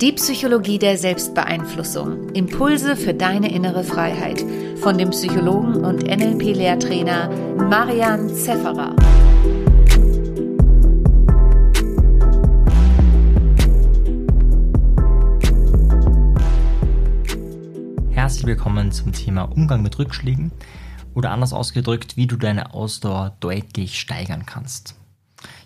Die 0.00 0.12
Psychologie 0.12 0.78
der 0.78 0.98
Selbstbeeinflussung. 0.98 2.28
Impulse 2.34 2.96
für 2.96 3.14
deine 3.14 3.50
innere 3.50 3.82
Freiheit. 3.82 4.44
Von 4.76 4.98
dem 4.98 5.08
Psychologen 5.08 5.86
und 5.86 6.02
NLP-Lehrtrainer 6.02 7.30
Marian 7.56 8.28
Zefferer. 8.28 8.94
Herzlich 18.10 18.44
willkommen 18.44 18.92
zum 18.92 19.14
Thema 19.14 19.44
Umgang 19.44 19.82
mit 19.82 19.98
Rückschlägen 19.98 20.52
oder 21.14 21.30
anders 21.30 21.54
ausgedrückt, 21.54 22.18
wie 22.18 22.26
du 22.26 22.36
deine 22.36 22.74
Ausdauer 22.74 23.38
deutlich 23.40 23.98
steigern 23.98 24.44
kannst. 24.44 24.94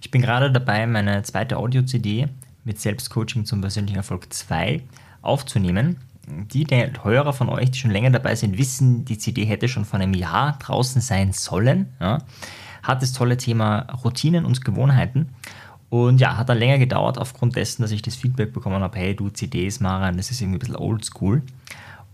Ich 0.00 0.12
bin 0.12 0.22
gerade 0.22 0.52
dabei, 0.52 0.86
meine 0.86 1.20
zweite 1.24 1.56
Audio-CD 1.56 2.28
mit 2.70 2.80
Selbstcoaching 2.80 3.46
zum 3.46 3.60
persönlichen 3.60 3.96
Erfolg 3.96 4.32
2 4.32 4.80
aufzunehmen. 5.22 5.96
Die 6.28 6.64
Hörer 7.02 7.32
von 7.32 7.48
euch, 7.48 7.72
die 7.72 7.78
schon 7.78 7.90
länger 7.90 8.10
dabei 8.10 8.36
sind, 8.36 8.58
wissen, 8.58 9.04
die 9.04 9.18
CD 9.18 9.44
hätte 9.44 9.66
schon 9.66 9.84
vor 9.84 9.98
einem 9.98 10.14
Jahr 10.14 10.56
draußen 10.60 11.02
sein 11.02 11.32
sollen. 11.32 11.86
Ja. 12.00 12.18
Hat 12.84 13.02
das 13.02 13.12
tolle 13.12 13.36
Thema 13.36 13.88
Routinen 14.04 14.44
und 14.44 14.64
Gewohnheiten. 14.64 15.30
Und 15.88 16.20
ja, 16.20 16.36
hat 16.36 16.48
dann 16.48 16.58
länger 16.58 16.78
gedauert 16.78 17.18
aufgrund 17.18 17.56
dessen, 17.56 17.82
dass 17.82 17.90
ich 17.90 18.02
das 18.02 18.14
Feedback 18.14 18.52
bekommen 18.52 18.80
habe, 18.80 18.96
hey 18.96 19.16
du 19.16 19.30
CDs, 19.30 19.80
Mara, 19.80 20.12
das 20.12 20.30
ist 20.30 20.40
irgendwie 20.40 20.58
ein 20.58 20.60
bisschen 20.60 20.76
oldschool. 20.76 21.42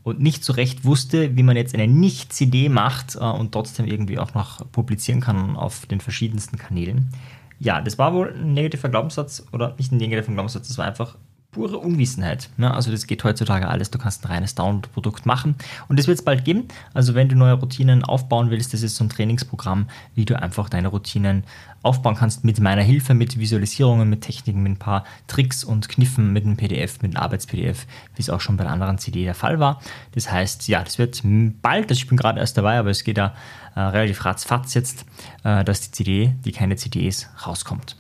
Und 0.05 0.21
nicht 0.21 0.43
so 0.43 0.55
recht 0.55 0.87
wusste, 0.87 1.37
wie 1.37 1.43
man 1.43 1.57
jetzt 1.57 1.75
eine 1.75 1.87
Nicht-CD 1.87 2.71
macht 2.71 3.17
äh, 3.17 3.19
und 3.19 3.53
trotzdem 3.53 3.85
irgendwie 3.85 4.19
auch 4.19 4.33
noch 4.33 4.65
publizieren 4.73 5.21
kann 5.21 5.55
auf 5.55 5.85
den 5.85 6.01
verschiedensten 6.01 6.57
Kanälen. 6.57 7.11
Ja, 7.59 7.81
das 7.81 7.99
war 7.99 8.13
wohl 8.15 8.33
ein 8.33 8.53
negativer 8.55 8.89
Glaubenssatz 8.89 9.47
oder 9.53 9.75
nicht 9.79 9.93
ein 9.93 9.97
negativer 9.97 10.33
Glaubenssatz, 10.33 10.69
das 10.69 10.79
war 10.79 10.87
einfach 10.87 11.17
pure 11.57 11.79
Unwissenheit. 11.79 12.51
Ne? 12.59 12.73
Also 12.73 12.91
das 12.91 13.07
geht 13.07 13.25
heutzutage 13.25 13.67
alles. 13.67 13.91
Du 13.91 13.99
kannst 13.99 14.25
ein 14.25 14.29
reines 14.29 14.55
Download-Produkt 14.55 15.25
machen 15.25 15.55
und 15.89 15.99
das 15.99 16.07
wird 16.07 16.19
es 16.19 16.25
bald 16.25 16.45
geben. 16.45 16.69
Also 16.93 17.15
wenn 17.15 17.31
du 17.31 17.35
neue 17.35 17.55
Routinen 17.55 18.05
aufbauen 18.05 18.51
willst, 18.51 18.75
das 18.75 18.83
ist 18.83 18.97
so 18.97 19.05
ein 19.05 19.09
Trainingsprogramm, 19.09 19.89
wie 20.15 20.27
du 20.27 20.39
einfach 20.39 20.69
deine 20.69 20.89
Routinen 20.89 21.45
aufbauen 21.83 22.15
kannst 22.15 22.45
mit 22.45 22.61
meiner 22.61 22.83
Hilfe, 22.83 23.15
mit 23.15 23.39
Visualisierungen, 23.39 24.11
mit 24.11 24.21
Techniken, 24.21 24.63
mit 24.63 24.73
ein 24.73 24.79
paar 24.79 25.05
Tricks 25.29 25.65
und 25.65 25.89
Kniffen, 25.89 26.35
mit 26.35 26.45
einem 26.45 26.59
PDF, 26.59 27.01
mit 27.01 27.17
einem 27.17 27.25
Arbeits-PDF, 27.25 27.87
wie 28.17 28.21
es 28.21 28.29
auch 28.29 28.43
schon 28.43 28.59
bei 28.59 28.65
der 28.65 28.73
anderen 28.75 28.99
CD 28.99 29.25
der 29.25 29.35
Fall 29.35 29.59
war. 29.59 29.81
Das 30.13 30.31
heißt, 30.31 30.69
ja, 30.69 30.85
das 30.85 30.99
wird 30.99 31.23
bald, 31.63 31.89
also 31.89 31.99
ich 31.99 32.07
bin 32.07 32.19
gerade 32.19 32.39
erst 32.39 32.59
dabei, 32.59 32.79
aber 32.79 32.91
es 32.91 33.03
geht 33.03 33.17
da 33.17 33.35
äh, 33.75 33.81
relativ 33.81 34.27
ratzfatz 34.27 34.75
jetzt, 34.75 35.07
äh, 35.43 35.65
dass 35.65 35.81
die 35.81 35.91
CD, 35.93 36.35
die 36.45 36.53
keine 36.53 36.77
CD 36.77 37.09
ist, 37.09 37.31
rauskommt. 37.47 37.97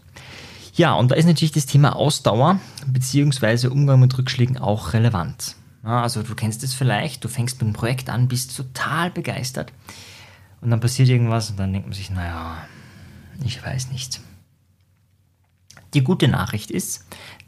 Ja, 0.76 0.92
und 0.92 1.10
da 1.10 1.14
ist 1.14 1.24
natürlich 1.24 1.52
das 1.52 1.64
Thema 1.64 1.96
Ausdauer 1.96 2.60
bzw. 2.86 3.68
Umgang 3.68 3.98
mit 3.98 4.16
Rückschlägen 4.16 4.58
auch 4.58 4.92
relevant. 4.92 5.56
Also 5.82 6.22
du 6.22 6.34
kennst 6.34 6.62
es 6.64 6.74
vielleicht, 6.74 7.24
du 7.24 7.28
fängst 7.28 7.56
mit 7.56 7.62
einem 7.62 7.72
Projekt 7.72 8.10
an, 8.10 8.28
bist 8.28 8.56
total 8.56 9.10
begeistert 9.10 9.72
und 10.60 10.70
dann 10.70 10.80
passiert 10.80 11.08
irgendwas 11.08 11.50
und 11.50 11.58
dann 11.58 11.72
denkt 11.72 11.88
man 11.88 11.94
sich, 11.94 12.10
naja, 12.10 12.58
ich 13.44 13.64
weiß 13.64 13.90
nicht. 13.90 14.20
Die 15.94 16.02
gute 16.02 16.28
Nachricht 16.28 16.70
ist, 16.70 17.06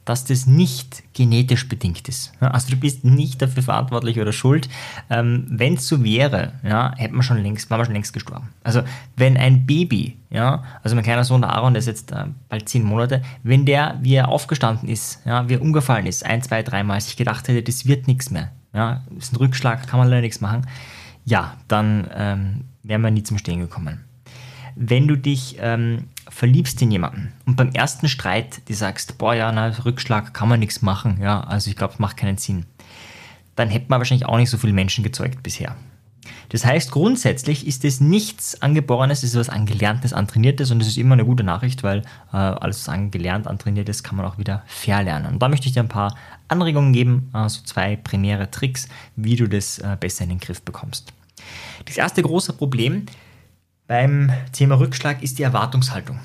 dass 0.09 0.25
das 0.25 0.47
nicht 0.47 1.03
genetisch 1.13 1.69
bedingt 1.69 2.09
ist. 2.09 2.33
Also 2.41 2.71
du 2.71 2.77
bist 2.77 3.05
nicht 3.05 3.43
dafür 3.43 3.63
verantwortlich 3.63 4.19
oder 4.19 4.33
schuld. 4.33 4.71
Ähm, 5.11 5.47
wenn 5.51 5.75
es 5.75 5.87
so 5.87 6.03
wäre, 6.03 6.55
ja, 6.63 6.95
hätte 6.97 7.13
man 7.13 7.23
schon 7.23 7.43
längst, 7.43 7.69
war 7.69 7.77
man 7.77 7.85
schon 7.85 7.95
längst 7.95 8.15
gestorben. 8.15 8.49
Also 8.65 8.83
wenn 9.17 9.37
ein 9.37 9.67
Baby, 9.67 10.17
ja, 10.31 10.65
also 10.83 10.97
mein 10.97 11.05
kleiner 11.05 11.25
Sohn 11.25 11.43
der 11.43 11.51
Aaron, 11.51 11.75
der 11.75 11.81
ist 11.81 11.87
jetzt 11.87 12.11
äh, 12.13 12.25
bald 12.49 12.69
zehn 12.71 12.85
Monate, 12.85 13.21
wenn 13.43 13.67
der, 13.67 13.99
wie 14.01 14.15
er 14.15 14.29
aufgestanden 14.29 14.89
ist, 14.89 15.21
ja, 15.27 15.47
wie 15.49 15.55
er 15.55 15.63
umgefallen 15.63 16.07
ist, 16.07 16.25
ein, 16.25 16.43
zwei, 16.43 16.63
dreimal, 16.63 17.01
sich 17.03 17.19
gedacht 17.19 17.47
hätte, 17.47 17.63
das 17.63 17.85
wird 17.85 18.07
nichts 18.07 18.31
mehr, 18.31 18.51
ja, 18.73 19.03
ist 19.19 19.35
ein 19.35 19.37
Rückschlag, 19.37 19.87
kann 19.87 19.99
man 19.99 20.09
leider 20.09 20.23
nichts 20.23 20.41
machen, 20.41 20.67
ja, 21.27 21.59
dann 21.69 22.09
ähm, 22.15 22.65
wären 22.83 23.03
wir 23.03 23.11
nie 23.11 23.25
zum 23.25 23.37
Stehen 23.37 23.61
gekommen. 23.61 24.08
Wenn 24.81 25.09
du 25.09 25.17
dich 25.17 25.57
ähm, 25.61 26.05
verliebst 26.29 26.81
in 26.83 26.93
jemanden 26.93 27.33
und 27.47 27.57
beim 27.57 27.73
ersten 27.73 28.09
Streit 28.09 28.69
die 28.69 28.75
sagst, 28.75 29.19
boah 29.19 29.35
ja, 29.35 29.51
na, 29.51 29.69
Rückschlag 29.85 30.33
kann 30.33 30.49
man 30.49 30.61
nichts 30.61 30.83
machen, 30.83 31.19
ja, 31.21 31.41
also 31.41 31.69
ich 31.69 31.77
glaube, 31.77 31.95
es 31.95 31.99
macht 31.99 32.17
keinen 32.17 32.39
Sinn, 32.39 32.65
dann 33.57 33.71
hätte 33.71 33.87
man 33.89 33.99
wahrscheinlich 33.99 34.29
auch 34.29 34.37
nicht 34.37 34.51
so 34.51 34.57
viele 34.57 34.73
Menschen 34.73 35.03
gezeugt 35.03 35.43
bisher. 35.43 35.75
Das 36.51 36.65
heißt, 36.65 36.93
grundsätzlich 36.93 37.67
ist 37.67 37.85
es 37.85 38.01
nichts 38.01 38.63
Angeborenes, 38.63 39.25
es 39.25 39.31
ist 39.31 39.37
was 39.37 39.49
Angelerntes, 39.49 40.13
Antrainiertes 40.13 40.71
und 40.71 40.79
das 40.79 40.87
ist 40.87 40.97
immer 40.97 41.15
eine 41.15 41.25
gute 41.25 41.43
Nachricht, 41.43 41.83
weil 41.83 42.03
äh, 42.33 42.37
alles, 42.37 42.81
was 42.81 42.89
angelernt, 42.89 43.47
antrainiert 43.47 43.89
ist, 43.89 44.05
kann 44.05 44.17
man 44.17 44.27
auch 44.27 44.39
wieder 44.39 44.63
verlernen. 44.67 45.33
Und 45.33 45.43
da 45.43 45.49
möchte 45.49 45.67
ich 45.67 45.75
dir 45.75 45.83
ein 45.83 45.89
paar 45.89 46.17
Anregungen 46.47 46.93
geben, 46.93 47.31
äh, 47.35 47.49
so 47.49 47.63
zwei 47.63 47.97
primäre 47.97 48.51
Tricks, 48.51 48.89
wie 49.17 49.37
du 49.37 49.49
das 49.49 49.79
äh, 49.79 49.97
besser 49.99 50.23
in 50.23 50.31
den 50.31 50.39
Griff 50.39 50.63
bekommst. 50.63 51.13
Das 51.85 51.97
erste 51.97 52.23
große 52.23 52.53
Problem 52.53 53.07
beim 53.89 54.31
Thema 54.53 54.79
Rückschlag 54.79 55.23
ist 55.23 55.41
die 55.41 55.43
Erwartungshaltung. 55.43 56.21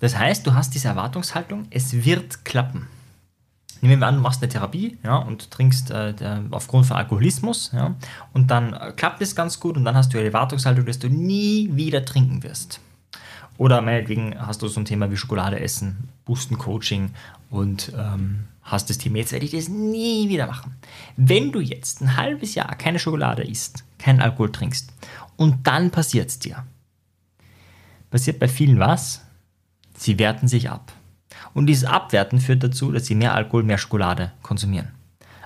Das 0.00 0.18
heißt, 0.18 0.44
du 0.46 0.54
hast 0.54 0.74
diese 0.74 0.88
Erwartungshaltung, 0.88 1.66
es 1.70 2.04
wird 2.04 2.44
klappen. 2.44 2.88
Nehmen 3.80 4.00
wir 4.00 4.06
an, 4.06 4.16
du 4.16 4.22
machst 4.22 4.42
eine 4.42 4.50
Therapie 4.50 4.96
ja, 5.04 5.16
und 5.16 5.50
trinkst 5.50 5.90
äh, 5.90 6.14
aufgrund 6.50 6.86
von 6.86 6.96
Alkoholismus 6.96 7.70
ja, 7.74 7.94
und 8.32 8.50
dann 8.50 8.72
äh, 8.72 8.92
klappt 8.96 9.20
es 9.20 9.36
ganz 9.36 9.60
gut 9.60 9.76
und 9.76 9.84
dann 9.84 9.94
hast 9.94 10.12
du 10.12 10.18
die 10.18 10.24
Erwartungshaltung, 10.24 10.86
dass 10.86 10.98
du 10.98 11.08
nie 11.08 11.70
wieder 11.74 12.04
trinken 12.04 12.42
wirst. 12.42 12.80
Oder 13.58 13.82
meinetwegen 13.82 14.34
hast 14.38 14.62
du 14.62 14.68
so 14.68 14.80
ein 14.80 14.86
Thema 14.86 15.10
wie 15.10 15.16
Schokolade 15.16 15.60
essen, 15.60 16.08
Boosten 16.24 16.56
Coaching 16.56 17.10
und 17.50 17.92
ähm, 17.96 18.44
hast 18.62 18.88
das 18.88 18.96
Thema, 18.96 19.18
jetzt 19.18 19.32
werde 19.32 19.44
ich 19.44 19.52
das 19.52 19.68
nie 19.68 20.30
wieder 20.30 20.46
machen. 20.46 20.74
Wenn 21.18 21.52
du 21.52 21.60
jetzt 21.60 22.00
ein 22.00 22.16
halbes 22.16 22.54
Jahr 22.54 22.74
keine 22.76 22.98
Schokolade 22.98 23.42
isst, 23.42 23.84
keinen 23.98 24.22
Alkohol 24.22 24.50
trinkst 24.50 24.90
und 25.36 25.66
dann 25.66 25.90
passiert 25.90 26.30
es 26.30 26.38
dir, 26.38 26.64
passiert 28.14 28.38
bei 28.38 28.46
vielen 28.46 28.78
was? 28.78 29.22
Sie 29.96 30.20
werten 30.20 30.46
sich 30.46 30.70
ab. 30.70 30.92
Und 31.52 31.66
dieses 31.66 31.84
Abwerten 31.84 32.38
führt 32.38 32.62
dazu, 32.62 32.92
dass 32.92 33.06
sie 33.06 33.16
mehr 33.16 33.34
Alkohol, 33.34 33.64
mehr 33.64 33.76
Schokolade 33.76 34.30
konsumieren. 34.40 34.92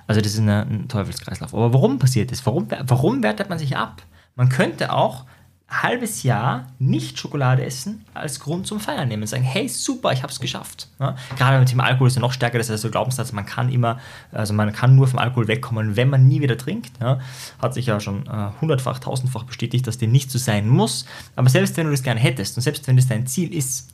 Also 0.05 0.21
das 0.21 0.33
ist 0.33 0.39
ein 0.39 0.87
Teufelskreislauf. 0.87 1.55
Aber 1.55 1.73
warum 1.73 1.97
passiert 1.97 2.31
das? 2.31 2.45
Warum, 2.45 2.67
warum 2.69 3.23
wertet 3.23 3.49
man 3.49 3.57
sich 3.57 3.75
ab? 3.75 4.03
Man 4.35 4.49
könnte 4.49 4.93
auch 4.93 5.25
halbes 5.69 6.23
Jahr 6.23 6.67
nicht 6.79 7.19
Schokolade 7.19 7.63
essen 7.63 8.03
als 8.15 8.39
Grund 8.39 8.65
zum 8.65 8.79
Feiern 8.79 9.07
nehmen 9.07 9.27
sagen, 9.27 9.43
hey, 9.43 9.69
super, 9.69 10.11
ich 10.11 10.23
habe 10.23 10.31
es 10.31 10.39
geschafft. 10.39 10.87
Ja? 10.99 11.15
Gerade 11.37 11.57
beim 11.57 11.65
Thema 11.65 11.83
Alkohol 11.83 12.07
ist 12.07 12.15
ja 12.15 12.21
noch 12.21 12.33
stärker, 12.33 12.57
das 12.57 12.67
ist 12.67 12.71
also 12.71 12.89
Glaubenssatz, 12.89 13.31
man 13.33 13.45
kann 13.45 13.71
immer, 13.71 13.99
also 14.31 14.53
man 14.53 14.73
kann 14.73 14.95
nur 14.95 15.07
vom 15.07 15.19
Alkohol 15.19 15.47
wegkommen, 15.47 15.95
wenn 15.95 16.09
man 16.09 16.27
nie 16.27 16.41
wieder 16.41 16.57
trinkt. 16.57 16.99
Ja? 16.99 17.19
Hat 17.61 17.75
sich 17.75 17.85
ja 17.85 17.99
schon 17.99 18.25
äh, 18.25 18.49
hundertfach, 18.61 18.99
tausendfach 18.99 19.43
bestätigt, 19.43 19.85
dass 19.85 19.99
dem 19.99 20.11
nicht 20.11 20.31
so 20.31 20.39
sein 20.39 20.67
muss. 20.67 21.05
Aber 21.35 21.49
selbst 21.49 21.77
wenn 21.77 21.85
du 21.85 21.91
das 21.91 22.01
gerne 22.01 22.19
hättest 22.19 22.57
und 22.57 22.63
selbst 22.63 22.87
wenn 22.87 22.95
das 22.95 23.07
dein 23.07 23.27
Ziel 23.27 23.53
ist, 23.53 23.93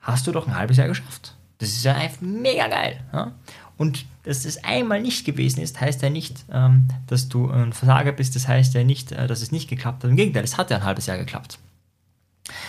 hast 0.00 0.26
du 0.26 0.32
doch 0.32 0.46
ein 0.46 0.56
halbes 0.56 0.78
Jahr 0.78 0.88
geschafft. 0.88 1.36
Das 1.58 1.68
ist 1.68 1.84
ja 1.84 1.94
einfach 1.94 2.22
mega 2.22 2.66
geil. 2.66 3.00
Ja? 3.12 3.32
Und 3.76 4.04
dass 4.24 4.44
es 4.44 4.62
einmal 4.62 5.00
nicht 5.00 5.24
gewesen 5.24 5.60
ist, 5.60 5.80
heißt 5.80 6.02
ja 6.02 6.10
nicht, 6.10 6.44
ähm, 6.52 6.88
dass 7.06 7.28
du 7.28 7.50
ein 7.50 7.72
Versager 7.72 8.12
bist. 8.12 8.36
Das 8.36 8.46
heißt 8.46 8.74
ja 8.74 8.84
nicht, 8.84 9.12
äh, 9.12 9.26
dass 9.26 9.42
es 9.42 9.52
nicht 9.52 9.68
geklappt 9.68 10.04
hat. 10.04 10.10
Im 10.10 10.16
Gegenteil, 10.16 10.44
es 10.44 10.56
hat 10.56 10.70
ja 10.70 10.76
ein 10.76 10.84
halbes 10.84 11.06
Jahr 11.06 11.18
geklappt. 11.18 11.58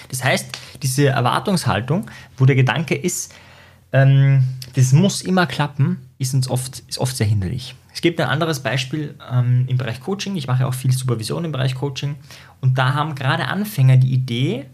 Das 0.10 0.24
heißt, 0.24 0.58
diese 0.82 1.08
Erwartungshaltung, 1.08 2.10
wo 2.38 2.46
der 2.46 2.56
Gedanke 2.56 2.96
ist, 2.96 3.34
ähm, 3.92 4.44
das 4.76 4.92
muss 4.92 5.22
immer 5.22 5.46
klappen, 5.46 6.10
ist 6.18 6.34
uns 6.34 6.50
oft, 6.50 6.80
ist 6.88 6.98
oft 6.98 7.16
sehr 7.16 7.28
hinderlich. 7.28 7.76
Es 7.94 8.02
gibt 8.02 8.20
ein 8.20 8.28
anderes 8.28 8.62
Beispiel 8.62 9.16
ähm, 9.32 9.66
im 9.68 9.78
Bereich 9.78 10.00
Coaching. 10.00 10.36
Ich 10.36 10.48
mache 10.48 10.66
auch 10.66 10.74
viel 10.74 10.92
Supervision 10.92 11.46
im 11.46 11.52
Bereich 11.52 11.76
Coaching. 11.76 12.16
Und 12.60 12.78
da 12.78 12.94
haben 12.96 13.14
gerade 13.14 13.48
Anfänger 13.48 13.98
die 13.98 14.12
Idee, 14.12 14.66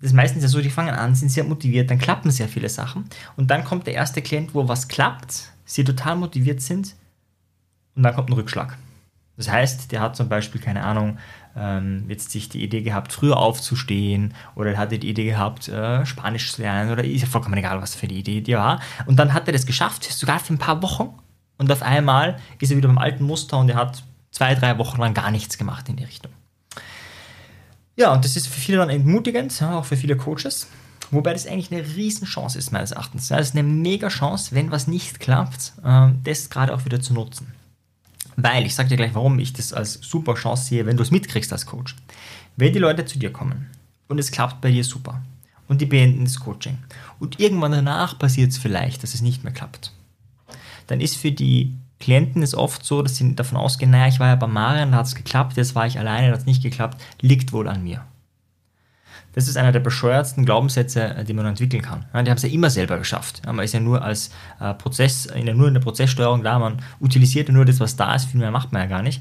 das 0.00 0.10
ist 0.10 0.16
meistens 0.16 0.42
ja 0.42 0.48
so, 0.48 0.60
die 0.60 0.70
fangen 0.70 0.94
an, 0.94 1.14
sind 1.14 1.30
sehr 1.30 1.44
motiviert, 1.44 1.90
dann 1.90 1.98
klappen 1.98 2.30
sehr 2.30 2.48
viele 2.48 2.68
Sachen. 2.68 3.04
Und 3.36 3.50
dann 3.50 3.64
kommt 3.64 3.86
der 3.86 3.94
erste 3.94 4.22
Klient, 4.22 4.54
wo 4.54 4.66
was 4.66 4.88
klappt, 4.88 5.52
sie 5.64 5.84
total 5.84 6.16
motiviert 6.16 6.62
sind 6.62 6.96
und 7.94 8.02
dann 8.02 8.14
kommt 8.14 8.30
ein 8.30 8.34
Rückschlag. 8.34 8.78
Das 9.36 9.50
heißt, 9.50 9.92
der 9.92 10.00
hat 10.00 10.16
zum 10.16 10.28
Beispiel, 10.28 10.60
keine 10.60 10.84
Ahnung, 10.84 11.18
ähm, 11.56 12.04
jetzt 12.08 12.30
sich 12.30 12.48
die 12.48 12.62
Idee 12.62 12.82
gehabt, 12.82 13.12
früher 13.12 13.36
aufzustehen 13.36 14.34
oder 14.54 14.72
er 14.72 14.78
hatte 14.78 14.98
die 14.98 15.08
Idee 15.08 15.24
gehabt, 15.24 15.68
äh, 15.68 16.04
Spanisch 16.06 16.52
zu 16.52 16.62
lernen 16.62 16.90
oder 16.90 17.04
ist 17.04 17.22
ja 17.22 17.26
vollkommen 17.26 17.56
egal, 17.56 17.80
was 17.80 17.94
für 17.94 18.08
die 18.08 18.18
Idee 18.18 18.40
die 18.40 18.54
war. 18.54 18.80
Und 19.06 19.18
dann 19.18 19.32
hat 19.32 19.48
er 19.48 19.52
das 19.52 19.66
geschafft, 19.66 20.04
sogar 20.04 20.40
für 20.40 20.54
ein 20.54 20.58
paar 20.58 20.82
Wochen 20.82 21.14
und 21.58 21.70
auf 21.70 21.82
einmal 21.82 22.38
ist 22.58 22.70
er 22.70 22.76
wieder 22.76 22.88
beim 22.88 22.98
alten 22.98 23.24
Muster 23.24 23.58
und 23.58 23.68
er 23.68 23.76
hat 23.76 24.02
zwei, 24.30 24.54
drei 24.54 24.78
Wochen 24.78 25.00
lang 25.00 25.14
gar 25.14 25.30
nichts 25.30 25.58
gemacht 25.58 25.88
in 25.88 25.96
die 25.96 26.04
Richtung. 26.04 26.32
Ja, 28.00 28.14
und 28.14 28.24
das 28.24 28.34
ist 28.34 28.46
für 28.46 28.58
viele 28.58 28.78
dann 28.78 28.88
entmutigend, 28.88 29.62
auch 29.62 29.84
für 29.84 29.94
viele 29.94 30.16
Coaches. 30.16 30.68
Wobei 31.10 31.34
das 31.34 31.46
eigentlich 31.46 31.70
eine 31.70 31.86
Riesenchance 31.86 32.58
ist, 32.58 32.72
meines 32.72 32.92
Erachtens. 32.92 33.28
Ja, 33.28 33.38
es 33.38 33.48
ist 33.48 33.54
eine 33.54 33.62
mega 33.62 34.08
Chance, 34.08 34.54
wenn 34.54 34.70
was 34.70 34.86
nicht 34.86 35.20
klappt, 35.20 35.74
äh, 35.84 36.08
das 36.24 36.48
gerade 36.48 36.72
auch 36.72 36.86
wieder 36.86 37.02
zu 37.02 37.12
nutzen. 37.12 37.52
Weil, 38.36 38.64
ich 38.64 38.74
sage 38.74 38.88
dir 38.88 38.96
gleich, 38.96 39.14
warum 39.14 39.38
ich 39.38 39.52
das 39.52 39.74
als 39.74 40.00
super 40.00 40.32
Chance 40.32 40.64
sehe, 40.64 40.86
wenn 40.86 40.96
du 40.96 41.02
es 41.02 41.10
mitkriegst 41.10 41.52
als 41.52 41.66
Coach. 41.66 41.94
Wenn 42.56 42.72
die 42.72 42.78
Leute 42.78 43.04
zu 43.04 43.18
dir 43.18 43.34
kommen 43.34 43.68
und 44.08 44.18
es 44.18 44.30
klappt 44.30 44.62
bei 44.62 44.70
dir 44.70 44.82
super 44.82 45.20
und 45.68 45.82
die 45.82 45.86
beenden 45.86 46.24
das 46.24 46.40
Coaching 46.40 46.78
und 47.18 47.38
irgendwann 47.38 47.72
danach 47.72 48.18
passiert 48.18 48.50
es 48.52 48.56
vielleicht, 48.56 49.02
dass 49.02 49.12
es 49.12 49.20
nicht 49.20 49.44
mehr 49.44 49.52
klappt, 49.52 49.92
dann 50.86 51.02
ist 51.02 51.18
für 51.18 51.32
die 51.32 51.74
Klienten 52.00 52.42
es 52.42 52.54
oft 52.54 52.84
so, 52.84 53.02
dass 53.02 53.16
sie 53.16 53.36
davon 53.36 53.58
ausgehen, 53.58 53.90
naja, 53.90 54.08
ich 54.08 54.18
war 54.18 54.28
ja 54.28 54.34
bei 54.34 54.46
Marian, 54.46 54.92
da 54.92 54.98
hat 54.98 55.06
es 55.06 55.14
geklappt, 55.14 55.56
jetzt 55.56 55.74
war 55.74 55.86
ich 55.86 55.98
alleine, 55.98 56.28
da 56.28 56.32
hat 56.32 56.40
es 56.40 56.46
nicht 56.46 56.62
geklappt, 56.62 57.00
liegt 57.20 57.52
wohl 57.52 57.68
an 57.68 57.84
mir. 57.84 58.04
Das 59.32 59.46
ist 59.46 59.56
einer 59.56 59.70
der 59.70 59.80
bescheuertsten 59.80 60.44
Glaubenssätze, 60.44 61.14
äh, 61.14 61.24
die 61.24 61.34
man 61.34 61.46
entwickeln 61.46 61.82
kann. 61.82 62.06
Ja, 62.12 62.22
die 62.22 62.30
haben 62.30 62.36
es 62.36 62.42
ja 62.42 62.48
immer 62.48 62.70
selber 62.70 62.98
geschafft. 62.98 63.42
Ja, 63.44 63.52
man 63.52 63.64
ist 63.64 63.74
ja 63.74 63.80
nur 63.80 64.02
als 64.02 64.30
äh, 64.58 64.74
Prozess, 64.74 65.26
in 65.26 65.46
der, 65.46 65.54
nur 65.54 65.68
in 65.68 65.74
der 65.74 65.80
Prozesssteuerung 65.80 66.42
da, 66.42 66.58
man 66.58 66.82
utilisiert 67.00 67.48
ja 67.48 67.54
nur 67.54 67.64
das, 67.64 67.78
was 67.78 67.94
da 67.96 68.14
ist, 68.14 68.24
viel 68.24 68.40
mehr 68.40 68.50
macht 68.50 68.72
man 68.72 68.82
ja 68.82 68.88
gar 68.88 69.02
nicht. 69.02 69.20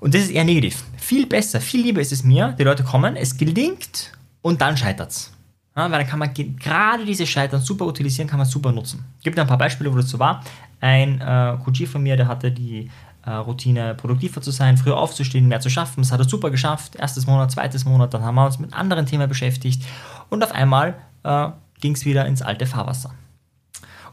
Und 0.00 0.14
das 0.14 0.22
ist 0.22 0.30
eher 0.30 0.44
negativ. 0.44 0.84
Viel 0.98 1.26
besser, 1.26 1.60
viel 1.60 1.82
lieber 1.82 2.00
ist 2.00 2.12
es 2.12 2.24
mir, 2.24 2.54
die 2.58 2.64
Leute 2.64 2.84
kommen, 2.84 3.16
es 3.16 3.38
gelingt 3.38 4.12
und 4.42 4.60
dann 4.60 4.76
scheitert 4.76 5.10
es. 5.10 5.33
Ja, 5.76 5.90
weil 5.90 5.98
dann 5.98 6.06
kann 6.06 6.20
man 6.20 6.32
gerade 6.32 7.04
diese 7.04 7.26
Scheitern 7.26 7.60
super 7.60 7.86
utilisieren, 7.86 8.28
kann 8.28 8.38
man 8.38 8.46
super 8.46 8.70
nutzen. 8.70 9.04
Gibt 9.22 9.38
ein 9.38 9.46
paar 9.46 9.58
Beispiele, 9.58 9.92
wo 9.92 9.96
das 9.96 10.08
so 10.08 10.18
war. 10.18 10.42
Ein 10.80 11.20
äh, 11.20 11.56
Coach 11.64 11.86
von 11.86 12.02
mir, 12.02 12.16
der 12.16 12.28
hatte 12.28 12.52
die 12.52 12.90
äh, 13.26 13.30
Routine, 13.30 13.94
produktiver 13.94 14.40
zu 14.40 14.52
sein, 14.52 14.76
früher 14.76 14.96
aufzustehen, 14.96 15.48
mehr 15.48 15.60
zu 15.60 15.70
schaffen. 15.70 16.02
Das 16.02 16.12
hat 16.12 16.20
er 16.20 16.28
super 16.28 16.50
geschafft. 16.50 16.94
Erstes 16.96 17.26
Monat, 17.26 17.50
zweites 17.50 17.84
Monat, 17.84 18.14
dann 18.14 18.22
haben 18.22 18.36
wir 18.36 18.46
uns 18.46 18.58
mit 18.58 18.72
anderen 18.72 19.06
Themen 19.06 19.28
beschäftigt 19.28 19.82
und 20.30 20.44
auf 20.44 20.52
einmal 20.52 20.94
äh, 21.24 21.48
ging 21.80 21.94
es 21.94 22.04
wieder 22.04 22.26
ins 22.26 22.42
alte 22.42 22.66
Fahrwasser. 22.66 23.12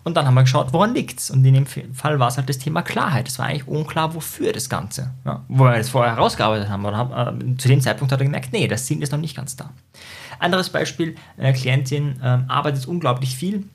Und 0.04 0.18
dann 0.18 0.26
haben 0.26 0.34
wir 0.34 0.42
geschaut, 0.42 0.74
woran 0.74 0.94
liegt 0.94 1.20
es? 1.20 1.30
Und 1.30 1.46
in 1.46 1.54
dem 1.54 1.66
Fall 1.66 2.20
war 2.20 2.28
es 2.28 2.38
halt 2.38 2.50
das 2.50 2.58
Thema 2.58 2.82
Klarheit. 2.82 3.28
Es 3.28 3.38
war 3.38 3.48
eigentlich 3.48 3.68
unklar, 3.68 4.14
wofür 4.16 4.52
das 4.52 4.70
Ganze. 4.70 5.12
Ja, 5.26 5.44
wo 5.48 5.66
wir 5.66 5.76
es 5.76 5.90
vorher 5.90 6.16
herausgearbeitet 6.16 6.70
haben. 6.70 6.86
Und 6.86 6.96
haben, 6.96 7.52
äh, 7.52 7.58
zu 7.58 7.68
dem 7.68 7.82
Zeitpunkt 7.82 8.12
hat 8.12 8.20
er 8.20 8.26
gemerkt, 8.26 8.52
nee, 8.52 8.68
das 8.68 8.88
Sinn 8.88 9.02
ist 9.02 9.12
noch 9.12 9.20
nicht 9.20 9.36
ganz 9.36 9.56
da. 9.56 9.70
Anderes 10.40 10.70
Beispiel, 10.70 11.16
eine 11.38 11.54
Klientin 11.54 12.20
äh, 12.22 12.40
arbeitet 12.48 12.88
unglaublich 12.88 13.36
viel, 13.36 13.66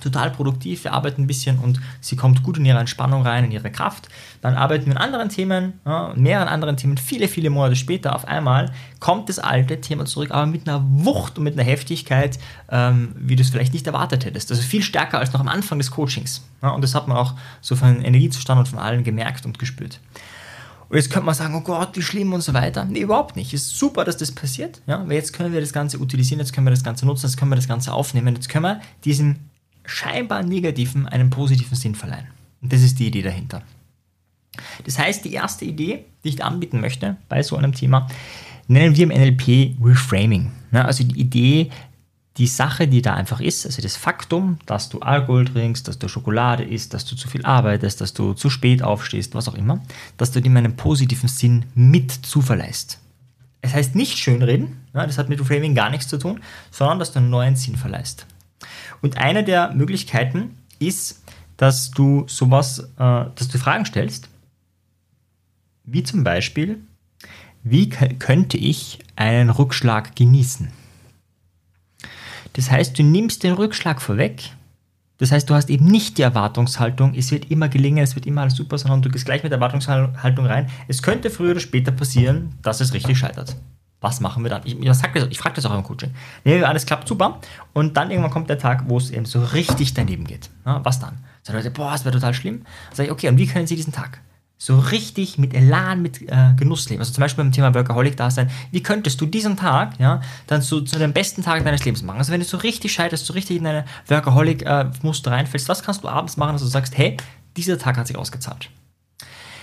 total 0.00 0.30
produktiv, 0.30 0.84
wir 0.84 0.92
arbeiten 0.92 1.22
ein 1.22 1.26
bisschen 1.26 1.58
und 1.58 1.80
sie 2.00 2.16
kommt 2.16 2.42
gut 2.42 2.58
in 2.58 2.64
ihre 2.64 2.78
Entspannung 2.78 3.22
rein, 3.22 3.44
in 3.44 3.52
ihre 3.52 3.70
Kraft. 3.70 4.08
Dann 4.42 4.54
arbeiten 4.54 4.86
wir 4.86 4.96
an 4.96 5.02
anderen 5.02 5.28
Themen, 5.28 5.74
ja, 5.84 6.12
mehreren 6.16 6.48
anderen 6.48 6.76
Themen, 6.76 6.98
viele, 6.98 7.28
viele 7.28 7.50
Monate 7.50 7.76
später 7.76 8.14
auf 8.14 8.26
einmal 8.26 8.72
kommt 9.00 9.28
das 9.28 9.38
alte 9.38 9.80
Thema 9.80 10.04
zurück, 10.04 10.30
aber 10.30 10.46
mit 10.46 10.68
einer 10.68 10.84
Wucht 10.86 11.38
und 11.38 11.44
mit 11.44 11.54
einer 11.54 11.64
Heftigkeit, 11.64 12.38
ähm, 12.70 13.14
wie 13.18 13.36
du 13.36 13.42
es 13.42 13.50
vielleicht 13.50 13.72
nicht 13.72 13.86
erwartet 13.86 14.24
hättest. 14.24 14.50
Also 14.50 14.62
viel 14.62 14.82
stärker 14.82 15.18
als 15.18 15.32
noch 15.32 15.40
am 15.40 15.48
Anfang 15.48 15.78
des 15.78 15.90
Coachings. 15.90 16.44
Ja, 16.62 16.70
und 16.70 16.82
das 16.82 16.94
hat 16.94 17.08
man 17.08 17.16
auch 17.16 17.34
so 17.60 17.76
von 17.76 18.02
Energiezustand 18.02 18.58
und 18.58 18.68
von 18.68 18.78
allen 18.78 19.04
gemerkt 19.04 19.46
und 19.46 19.58
gespürt. 19.58 20.00
Und 20.88 20.96
jetzt 20.96 21.10
könnte 21.10 21.26
man 21.26 21.34
sagen, 21.34 21.54
oh 21.54 21.62
Gott, 21.62 21.90
wie 21.94 22.02
schlimm 22.02 22.32
und 22.32 22.42
so 22.42 22.54
weiter. 22.54 22.84
Nee, 22.84 23.00
überhaupt 23.00 23.34
nicht. 23.34 23.52
Ist 23.52 23.76
super, 23.76 24.04
dass 24.04 24.16
das 24.16 24.30
passiert. 24.30 24.80
Ja, 24.86 25.02
weil 25.06 25.14
jetzt 25.16 25.32
können 25.32 25.52
wir 25.52 25.60
das 25.60 25.72
Ganze 25.72 25.98
utilisieren, 25.98 26.38
jetzt 26.38 26.52
können 26.52 26.66
wir 26.66 26.70
das 26.70 26.84
Ganze 26.84 27.06
nutzen, 27.06 27.26
jetzt 27.26 27.36
können 27.36 27.50
wir 27.50 27.56
das 27.56 27.66
Ganze 27.66 27.92
aufnehmen, 27.92 28.34
jetzt 28.34 28.48
können 28.48 28.64
wir 28.64 28.80
diesen 29.04 29.50
scheinbar 29.86 30.42
negativen 30.42 31.06
einen 31.06 31.30
positiven 31.30 31.76
Sinn 31.76 31.94
verleihen. 31.94 32.26
Und 32.60 32.72
das 32.72 32.82
ist 32.82 32.98
die 32.98 33.06
Idee 33.06 33.22
dahinter. 33.22 33.62
Das 34.84 34.98
heißt, 34.98 35.24
die 35.24 35.32
erste 35.32 35.64
Idee, 35.64 36.04
die 36.24 36.30
ich 36.30 36.42
anbieten 36.42 36.80
möchte 36.80 37.16
bei 37.28 37.42
so 37.42 37.56
einem 37.56 37.72
Thema, 37.72 38.08
nennen 38.68 38.96
wir 38.96 39.04
im 39.04 39.10
NLP 39.10 39.76
Reframing. 39.82 40.50
Also 40.72 41.04
die 41.04 41.20
Idee, 41.20 41.70
die 42.36 42.46
Sache, 42.46 42.88
die 42.88 43.00
da 43.00 43.14
einfach 43.14 43.40
ist, 43.40 43.64
also 43.64 43.80
das 43.80 43.96
Faktum, 43.96 44.58
dass 44.66 44.88
du 44.88 45.00
Alkohol 45.00 45.46
trinkst, 45.46 45.88
dass 45.88 45.98
du 45.98 46.08
Schokolade 46.08 46.64
isst, 46.64 46.92
dass 46.92 47.04
du 47.04 47.16
zu 47.16 47.28
viel 47.28 47.44
arbeitest, 47.44 48.00
dass 48.00 48.12
du 48.12 48.34
zu 48.34 48.50
spät 48.50 48.82
aufstehst, 48.82 49.34
was 49.34 49.48
auch 49.48 49.54
immer, 49.54 49.80
dass 50.16 50.32
du 50.32 50.40
dem 50.40 50.56
einen 50.56 50.76
positiven 50.76 51.28
Sinn 51.28 51.66
mit 51.74 52.10
zuverleihst. 52.10 52.98
Es 53.62 53.74
heißt 53.74 53.94
nicht 53.94 54.18
schönreden, 54.18 54.76
das 54.92 55.18
hat 55.18 55.28
mit 55.28 55.40
Reframing 55.40 55.74
gar 55.74 55.90
nichts 55.90 56.08
zu 56.08 56.18
tun, 56.18 56.40
sondern 56.70 56.98
dass 56.98 57.12
du 57.12 57.18
einen 57.18 57.30
neuen 57.30 57.56
Sinn 57.56 57.76
verleihst. 57.76 58.26
Und 59.02 59.18
eine 59.18 59.44
der 59.44 59.72
Möglichkeiten 59.72 60.56
ist, 60.78 61.22
dass 61.56 61.90
du 61.90 62.24
sowas, 62.28 62.80
äh, 62.98 63.24
dass 63.34 63.48
du 63.48 63.58
Fragen 63.58 63.86
stellst, 63.86 64.28
wie 65.84 66.02
zum 66.02 66.24
Beispiel, 66.24 66.80
wie 67.62 67.88
könnte 67.88 68.56
ich 68.56 68.98
einen 69.16 69.50
Rückschlag 69.50 70.14
genießen? 70.16 70.70
Das 72.52 72.70
heißt, 72.70 72.98
du 72.98 73.02
nimmst 73.02 73.42
den 73.42 73.52
Rückschlag 73.54 74.00
vorweg. 74.00 74.50
Das 75.18 75.32
heißt, 75.32 75.48
du 75.48 75.54
hast 75.54 75.70
eben 75.70 75.86
nicht 75.86 76.18
die 76.18 76.22
Erwartungshaltung, 76.22 77.14
es 77.14 77.30
wird 77.30 77.50
immer 77.50 77.68
gelingen, 77.68 78.04
es 78.04 78.14
wird 78.14 78.26
immer 78.26 78.42
alles 78.42 78.54
super, 78.54 78.76
sondern 78.76 79.00
du 79.00 79.08
gehst 79.08 79.24
gleich 79.24 79.42
mit 79.42 79.50
der 79.50 79.58
Erwartungshaltung 79.58 80.46
rein. 80.46 80.68
Es 80.88 81.02
könnte 81.02 81.30
früher 81.30 81.52
oder 81.52 81.60
später 81.60 81.90
passieren, 81.90 82.52
dass 82.62 82.80
es 82.80 82.92
richtig 82.92 83.18
scheitert 83.18 83.56
was 84.06 84.20
machen 84.20 84.44
wir 84.44 84.50
dann? 84.50 84.62
Ich, 84.64 84.78
ich, 84.78 85.30
ich 85.30 85.38
frage 85.38 85.56
das 85.56 85.66
auch 85.66 85.74
im 85.74 85.82
Coaching. 85.82 86.14
Wir 86.44 86.68
alles 86.68 86.86
klappt 86.86 87.08
super 87.08 87.40
und 87.72 87.96
dann 87.96 88.12
irgendwann 88.12 88.30
kommt 88.30 88.48
der 88.48 88.58
Tag, 88.58 88.84
wo 88.86 88.98
es 88.98 89.10
eben 89.10 89.24
so 89.24 89.42
richtig 89.42 89.94
daneben 89.94 90.24
geht. 90.24 90.48
Ja, 90.64 90.80
was 90.84 91.00
dann? 91.00 91.18
Sagen 91.42 91.58
Leute, 91.58 91.72
boah, 91.72 91.90
das 91.90 92.04
wäre 92.04 92.14
total 92.14 92.32
schlimm. 92.32 92.62
Dann 92.88 92.96
sage 92.96 93.08
ich, 93.08 93.12
okay, 93.12 93.28
und 93.28 93.36
wie 93.38 93.48
können 93.48 93.66
Sie 93.66 93.74
diesen 93.74 93.92
Tag 93.92 94.20
so 94.58 94.78
richtig 94.78 95.38
mit 95.38 95.54
Elan, 95.54 96.02
mit 96.02 96.22
äh, 96.22 96.54
Genuss 96.56 96.88
leben? 96.88 97.00
Also 97.00 97.12
zum 97.12 97.20
Beispiel 97.20 97.42
beim 97.42 97.50
Thema 97.50 97.74
Workaholic-Dasein. 97.74 98.48
Wie 98.70 98.80
könntest 98.80 99.20
du 99.20 99.26
diesen 99.26 99.56
Tag 99.56 99.98
ja, 99.98 100.20
dann 100.46 100.62
zu, 100.62 100.82
zu 100.82 101.00
dem 101.00 101.12
besten 101.12 101.42
Tag 101.42 101.64
deines 101.64 101.84
Lebens 101.84 102.04
machen? 102.04 102.18
Also 102.18 102.30
wenn 102.30 102.40
du 102.40 102.46
so 102.46 102.58
richtig 102.58 102.92
scheiterst, 102.92 103.26
so 103.26 103.32
richtig 103.32 103.56
in 103.56 103.66
eine 103.66 103.84
Workaholic-Muster 104.06 105.32
reinfällst, 105.32 105.68
was 105.68 105.82
kannst 105.82 106.04
du 106.04 106.08
abends 106.08 106.36
machen, 106.36 106.52
dass 106.52 106.62
du 106.62 106.68
sagst, 106.68 106.96
hey, 106.96 107.16
dieser 107.56 107.76
Tag 107.76 107.96
hat 107.96 108.06
sich 108.06 108.16
ausgezahlt? 108.16 108.70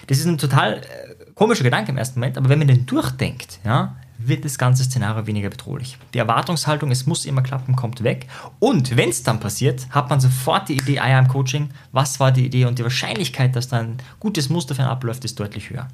Das 0.07 0.17
ist 0.17 0.25
ein 0.25 0.37
total 0.37 0.79
äh, 0.79 1.31
komischer 1.33 1.63
Gedanke 1.63 1.91
im 1.91 1.97
ersten 1.97 2.19
Moment, 2.19 2.37
aber 2.37 2.49
wenn 2.49 2.59
man 2.59 2.67
den 2.67 2.85
durchdenkt, 2.85 3.59
ja, 3.63 3.95
wird 4.27 4.45
das 4.45 4.57
ganze 4.57 4.83
Szenario 4.83 5.27
weniger 5.27 5.49
bedrohlich. 5.49 5.97
Die 6.13 6.19
Erwartungshaltung, 6.19 6.91
es 6.91 7.05
muss 7.05 7.25
immer 7.25 7.41
klappen, 7.41 7.75
kommt 7.75 8.03
weg. 8.03 8.27
Und 8.59 8.95
wenn 8.95 9.09
es 9.09 9.23
dann 9.23 9.39
passiert, 9.39 9.87
hat 9.89 10.09
man 10.09 10.19
sofort 10.19 10.69
die 10.69 10.77
Idee, 10.77 10.99
ah 10.99 11.09
ja, 11.09 11.19
im 11.19 11.27
Coaching, 11.27 11.69
was 11.91 12.19
war 12.19 12.31
die 12.31 12.45
Idee 12.45 12.65
und 12.65 12.79
die 12.79 12.83
Wahrscheinlichkeit, 12.83 13.55
dass 13.55 13.67
da 13.67 13.79
ein 13.79 13.97
gutes 14.19 14.49
Muster 14.49 14.75
für 14.75 14.81
einen 14.81 14.91
abläuft, 14.91 15.25
ist 15.25 15.39
deutlich 15.39 15.69
höher. 15.69 15.87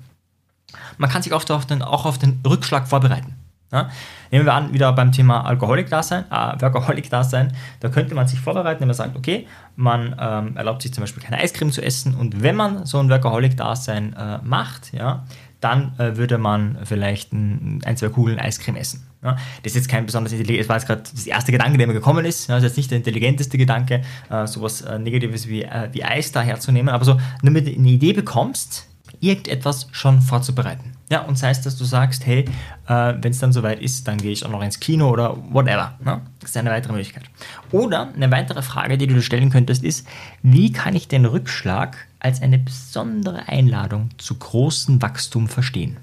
Man 0.97 1.09
kann 1.09 1.23
sich 1.23 1.33
oft 1.33 1.49
auch 1.49 2.05
auf 2.05 2.17
den 2.17 2.39
Rückschlag 2.45 2.87
vorbereiten. 2.87 3.35
Ja? 3.71 3.89
Nehmen 4.31 4.45
wir 4.45 4.54
an, 4.54 4.74
wieder 4.74 4.92
beim 4.94 5.12
Thema 5.12 5.45
Alkoholik-Dasein, 5.45 6.25
äh, 6.31 6.62
Workaholic-Dasein, 6.62 7.54
da 7.80 7.89
könnte 7.89 8.16
man 8.16 8.27
sich 8.27 8.39
vorbereiten, 8.39 8.81
wenn 8.81 8.88
man 8.88 8.95
sagt, 8.95 9.16
okay, 9.16 9.48
man 9.75 10.16
ähm, 10.19 10.57
erlaubt 10.57 10.81
sich 10.81 10.94
zum 10.94 11.04
Beispiel 11.04 11.24
keine 11.24 11.38
Eiscreme 11.38 11.71
zu 11.71 11.81
essen 11.81 12.16
und 12.16 12.42
wenn 12.42 12.56
man 12.56 12.86
so 12.86 13.00
ein 13.00 13.10
Workaholic-Dasein 13.10 14.13
äh, 14.13 14.39
macht, 14.44 14.94
ja, 14.94 15.24
dann 15.60 15.94
äh, 15.98 16.16
würde 16.16 16.38
man 16.38 16.77
vielleicht 16.83 17.33
ein, 17.33 17.81
ein, 17.83 17.98
zwei 17.98 18.10
Kugeln 18.10 18.39
Eiscreme 18.39 18.77
essen. 18.77 19.06
Ja? 19.21 19.36
Das 19.63 19.74
ist 19.74 19.75
jetzt 19.75 19.89
kein 19.89 20.06
besonders 20.06 20.31
intelligentes, 20.31 20.68
das 20.68 20.69
war 20.69 20.77
jetzt 20.77 20.88
gerade 20.88 21.01
das 21.01 21.27
erste 21.27 21.51
Gedanke, 21.51 21.77
der 21.77 21.88
mir 21.88 21.94
gekommen 21.94 22.25
ist. 22.25 22.48
Ja? 22.48 22.56
Das 22.56 22.63
ist 22.63 22.69
jetzt 22.69 22.77
nicht 22.77 22.92
der 22.92 22.98
intelligenteste 23.00 23.57
Gedanke, 23.57 24.01
äh, 24.30 24.48
sowas 24.48 24.81
äh, 24.81 24.98
Negatives 24.98 25.48
wie, 25.48 25.63
äh, 25.63 25.89
wie 25.92 26.04
Eis 26.04 26.31
da 26.31 26.42
herzunehmen, 26.42 26.94
aber 26.94 27.04
so, 27.04 27.19
damit 27.44 27.68
du 27.68 27.72
eine 27.74 27.89
Idee 27.89 28.13
bekommst, 28.13 28.88
irgendetwas 29.20 29.88
schon 29.91 30.22
vorzubereiten. 30.22 30.93
Ja, 31.10 31.22
und 31.22 31.39
sei 31.39 31.50
es, 31.50 31.62
dass 31.62 31.75
du 31.75 31.86
sagst, 31.86 32.25
hey, 32.28 32.46
äh, 32.88 33.13
wenn 33.20 33.32
es 33.32 33.39
dann 33.39 33.51
soweit 33.51 33.82
ist, 33.82 34.08
dann 34.08 34.18
gehe 34.20 34.32
ich 34.32 34.46
auch 34.46 34.51
noch 34.51 34.62
ins 34.62 34.80
Kino 34.80 35.10
oder 35.10 35.36
whatever. 35.51 35.94
Ne? 36.04 36.22
Das 36.39 36.51
ist 36.51 36.58
eine 36.58 36.70
weitere 36.70 36.94
Möglichkeit. 36.94 37.24
Oder 37.72 38.13
eine 38.13 38.32
weitere 38.32 38.62
Frage, 38.62 38.98
die 38.98 39.08
du 39.08 39.16
dir 39.16 39.22
stellen 39.24 39.50
könntest, 39.50 39.84
ist, 39.84 40.08
wie 40.44 40.72
kann 40.72 40.96
ich 40.96 41.08
den 41.08 41.25
Rückschlag 41.25 41.98
als 42.20 42.44
eine 42.44 42.60
besondere 42.60 43.48
Einladung 43.48 44.12
zu 44.20 44.36
großem 44.36 45.01
Wachstum 45.01 45.48
verstehen? 45.48 45.98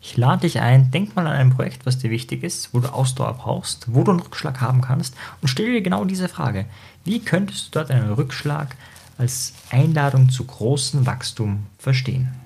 Ich 0.00 0.16
lade 0.16 0.42
dich 0.42 0.60
ein, 0.60 0.90
denk 0.90 1.16
mal 1.16 1.26
an 1.26 1.32
ein 1.32 1.50
Projekt, 1.50 1.84
was 1.84 1.98
dir 1.98 2.10
wichtig 2.10 2.42
ist, 2.42 2.72
wo 2.72 2.80
du 2.80 2.92
Ausdauer 2.92 3.34
brauchst, 3.34 3.92
wo 3.94 4.02
du 4.02 4.12
einen 4.12 4.20
Rückschlag 4.20 4.60
haben 4.60 4.82
kannst 4.82 5.14
und 5.40 5.48
stell 5.48 5.72
dir 5.72 5.80
genau 5.80 6.04
diese 6.04 6.28
Frage. 6.28 6.66
Wie 7.04 7.20
könntest 7.20 7.66
du 7.66 7.70
dort 7.78 7.90
einen 7.90 8.12
Rückschlag 8.12 8.76
als 9.16 9.54
Einladung 9.70 10.28
zu 10.28 10.44
großem 10.44 11.06
Wachstum 11.06 11.66
verstehen? 11.78 12.43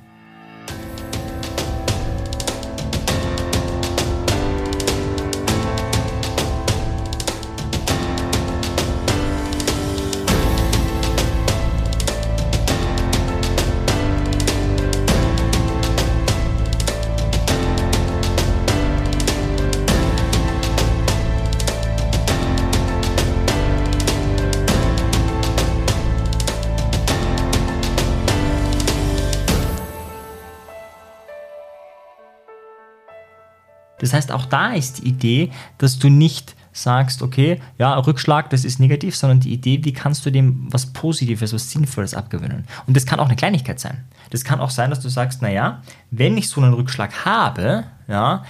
Das 34.08 34.14
heißt, 34.14 34.32
auch 34.32 34.46
da 34.46 34.72
ist 34.72 34.98
die 34.98 35.08
Idee, 35.08 35.50
dass 35.76 35.98
du 35.98 36.08
nicht 36.08 36.56
sagst, 36.72 37.20
okay, 37.20 37.60
ja, 37.76 37.98
Rückschlag, 37.98 38.48
das 38.48 38.64
ist 38.64 38.80
negativ, 38.80 39.14
sondern 39.14 39.40
die 39.40 39.52
Idee, 39.52 39.84
wie 39.84 39.92
kannst 39.92 40.24
du 40.24 40.30
dem 40.30 40.66
was 40.70 40.86
Positives, 40.86 41.52
was 41.52 41.70
Sinnvolles 41.70 42.14
abgewöhnen. 42.14 42.64
Und 42.86 42.96
das 42.96 43.04
kann 43.04 43.20
auch 43.20 43.26
eine 43.26 43.36
Kleinigkeit 43.36 43.80
sein. 43.80 44.04
Das 44.30 44.44
kann 44.44 44.60
auch 44.60 44.70
sein, 44.70 44.88
dass 44.88 45.00
du 45.00 45.10
sagst, 45.10 45.42
naja, 45.42 45.82
wenn 46.10 46.38
ich 46.38 46.48
so 46.48 46.62
einen 46.62 46.72
Rückschlag 46.72 47.26
habe, 47.26 47.84
ja, 48.06 48.44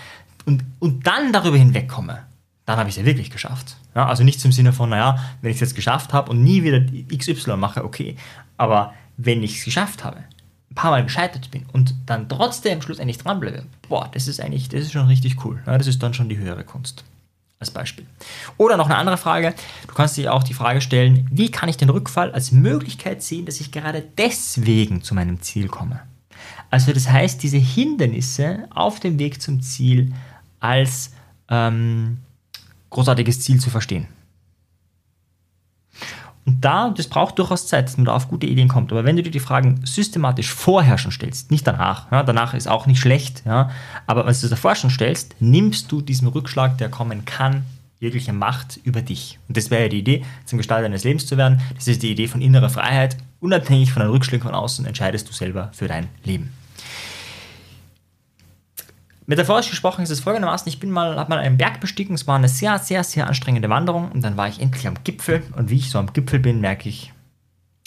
und, 0.45 0.63
und 0.79 1.09
dann 1.09 1.33
darüber 1.33 1.57
hinwegkomme, 1.57 2.21
dann 2.65 2.79
habe 2.79 2.89
ich 2.89 2.97
es 2.97 3.01
ja 3.01 3.07
wirklich 3.07 3.31
geschafft. 3.31 3.77
Ja, 3.97 4.07
also 4.07 4.23
nicht 4.23 4.45
im 4.45 4.53
Sinne 4.53 4.73
von, 4.73 4.91
naja, 4.91 5.19
wenn 5.43 5.51
ich 5.51 5.57
es 5.57 5.61
jetzt 5.61 5.75
geschafft 5.75 6.13
habe 6.13 6.31
und 6.31 6.45
nie 6.45 6.63
wieder 6.63 6.81
XY 7.17 7.57
mache, 7.57 7.85
okay. 7.85 8.15
Aber 8.57 8.93
wenn 9.17 9.43
ich 9.43 9.59
es 9.59 9.65
geschafft 9.65 10.05
habe, 10.05 10.19
ein 10.71 10.75
paar 10.75 10.91
Mal 10.91 11.03
gescheitert 11.03 11.51
bin 11.51 11.67
und 11.73 11.95
dann 12.07 12.29
trotzdem 12.29 12.83
schlussendlich 12.83 13.19
dranbleibe, 13.19 13.65
boah, 13.89 14.09
das 14.13 14.29
ist 14.29 14.41
eigentlich, 14.41 14.69
das 14.69 14.83
ist 14.83 14.93
schon 14.93 15.07
richtig 15.07 15.45
cool. 15.45 15.63
Ja, 15.67 15.79
das 15.79 15.87
ist 15.87 16.03
dann 16.03 16.15
schon 16.15 16.29
die 16.29 16.39
höhere 16.39 16.65
Kunst. 16.65 17.05
Als 17.61 17.73
Beispiel. 17.73 18.07
Oder 18.57 18.77
noch 18.77 18.87
eine 18.87 18.97
andere 18.97 19.17
Frage. 19.17 19.53
Du 19.89 19.95
kannst 19.95 20.17
dir 20.17 20.33
auch 20.33 20.45
die 20.45 20.55
Frage 20.55 20.81
stellen, 20.81 21.27
wie 21.33 21.51
kann 21.51 21.69
ich 21.69 21.77
den 21.77 21.91
Rückfall 21.91 22.31
als 22.31 22.53
Möglichkeit 22.53 23.21
sehen, 23.21 23.47
dass 23.47 23.61
ich 23.61 23.73
gerade 23.73 24.05
deswegen 24.17 25.03
zu 25.03 25.13
meinem 25.13 25.41
Ziel 25.43 25.67
komme? 25.67 26.01
Also 26.71 26.93
das 26.93 27.09
heißt, 27.09 27.43
diese 27.43 27.57
Hindernisse 27.57 28.69
auf 28.71 29.01
dem 29.01 29.19
Weg 29.19 29.43
zum 29.43 29.61
Ziel 29.61 30.13
als 30.61 31.11
ähm, 31.49 32.19
großartiges 32.91 33.41
Ziel 33.41 33.59
zu 33.59 33.71
verstehen. 33.71 34.07
Und 36.49 36.65
da, 36.65 36.89
das 36.89 37.09
braucht 37.09 37.39
durchaus 37.39 37.67
Zeit, 37.67 37.85
dass 37.85 37.99
man 37.99 38.07
da 38.07 38.15
auf 38.15 38.29
gute 38.29 38.47
Ideen 38.47 38.69
kommt. 38.69 38.91
Aber 38.91 39.05
wenn 39.05 39.17
du 39.17 39.23
dir 39.23 39.31
die 39.31 39.39
Fragen 39.39 39.85
systematisch 39.85 40.51
vorher 40.51 40.97
schon 40.97 41.13
stellst, 41.13 41.51
nicht 41.51 41.67
danach, 41.67 42.11
ja, 42.11 42.23
danach 42.23 42.55
ist 42.55 42.69
auch 42.69 42.87
nicht 42.87 43.01
schlecht, 43.01 43.43
ja, 43.45 43.69
aber 44.07 44.23
wenn 44.25 44.33
du 44.33 44.41
das 44.41 44.49
davor 44.49 44.75
schon 44.75 44.89
stellst, 44.89 45.37
nimmst 45.41 45.93
du 45.93 46.01
diesem 46.01 46.29
Rückschlag, 46.29 46.79
der 46.79 46.89
kommen 46.89 47.27
kann, 47.27 47.67
jegliche 48.01 48.33
Macht 48.33 48.81
über 48.83 49.03
dich. 49.03 49.39
Und 49.47 49.59
das 49.59 49.71
wäre 49.71 49.83
ja 49.83 49.89
die 49.91 49.99
Idee, 49.99 50.25
zum 50.47 50.57
Gestalter 50.57 50.85
deines 50.85 51.05
Lebens 51.05 51.27
zu 51.27 51.37
werden. 51.37 51.61
Das 51.75 51.87
ist 51.87 52.03
die 52.03 52.13
Idee 52.13 52.29
von 52.29 52.41
innerer 52.41 52.71
Freiheit. 52.71 53.19
Unabhängig 53.41 53.93
von 53.93 54.01
den 54.01 54.11
Rückschlägen 54.11 54.47
von 54.47 54.55
außen 54.55 54.87
entscheidest 54.87 55.29
du 55.29 55.35
selber 55.35 55.69
für 55.75 55.87
dein 55.87 56.09
Leben. 56.25 56.51
Metaphorisch 59.29 59.69
gesprochen 59.69 60.03
ist 60.03 60.09
es 60.09 60.21
folgendermaßen, 60.21 60.71
ich 60.71 60.81
bin 60.81 60.91
mal, 60.91 61.17
habe 61.17 61.29
mal 61.29 61.39
einen 61.39 61.59
Berg 61.59 61.81
bestiegen, 61.81 62.15
es 62.15 62.27
war 62.27 62.37
eine 62.37 62.49
sehr, 62.49 62.79
sehr, 62.79 63.05
sehr 63.05 63.27
anstrengende 63.27 63.69
Wanderung 63.69 64.11
und 64.11 64.23
dann 64.23 64.39
war 64.39 64.49
ich 64.49 64.59
endlich 64.59 64.89
am 64.89 64.95
Gipfel 65.05 65.43
und 65.55 65.69
wie 65.69 65.77
ich 65.77 65.91
so 65.91 65.99
am 65.99 66.15
Gipfel 66.15 66.39
bin, 66.39 66.63
merke 66.63 66.89
ich, 66.89 67.13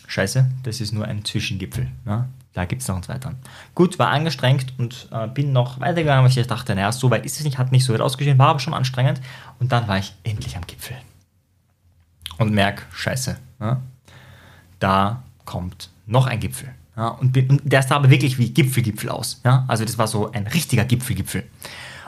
scheiße, 0.05 0.51
das 0.61 0.81
ist 0.81 0.91
nur 0.91 1.05
ein 1.05 1.25
Zwischengipfel. 1.25 1.87
Ja? 2.05 2.27
Da 2.53 2.65
gibt 2.65 2.83
es 2.83 2.87
noch 2.87 2.93
einen 2.93 3.03
zweiten. 3.03 3.37
Gut, 3.73 3.97
war 3.97 4.09
angestrengt 4.09 4.75
und 4.77 5.09
äh, 5.11 5.27
bin 5.27 5.51
noch 5.51 5.79
weitergegangen, 5.79 6.23
weil 6.23 6.29
ich 6.37 6.45
dachte, 6.45 6.75
naja, 6.75 6.91
so 6.91 7.09
weit 7.09 7.25
ist 7.25 7.39
es 7.39 7.43
nicht, 7.43 7.57
hat 7.57 7.71
nicht 7.71 7.85
so 7.85 7.93
weit 7.95 8.01
ausgesehen, 8.01 8.37
war 8.37 8.49
aber 8.49 8.59
schon 8.59 8.75
anstrengend 8.75 9.19
und 9.59 9.71
dann 9.71 9.87
war 9.87 9.97
ich 9.97 10.13
endlich 10.23 10.55
am 10.57 10.67
Gipfel. 10.67 10.95
Und 12.37 12.53
merke, 12.53 12.83
scheiße, 12.93 13.35
ja? 13.59 13.81
da 14.77 15.23
kommt 15.45 15.89
noch 16.05 16.27
ein 16.27 16.39
Gipfel. 16.39 16.69
Ja, 17.01 17.07
und, 17.07 17.35
und, 17.35 17.61
der 17.63 17.81
sah 17.81 17.95
aber 17.95 18.11
wirklich 18.11 18.37
wie 18.37 18.51
Gipfelgipfel 18.51 19.09
aus. 19.09 19.41
Ja? 19.43 19.65
Also 19.67 19.83
das 19.83 19.97
war 19.97 20.05
so 20.05 20.31
ein 20.31 20.45
richtiger 20.45 20.85
Gipfelgipfel. 20.85 21.43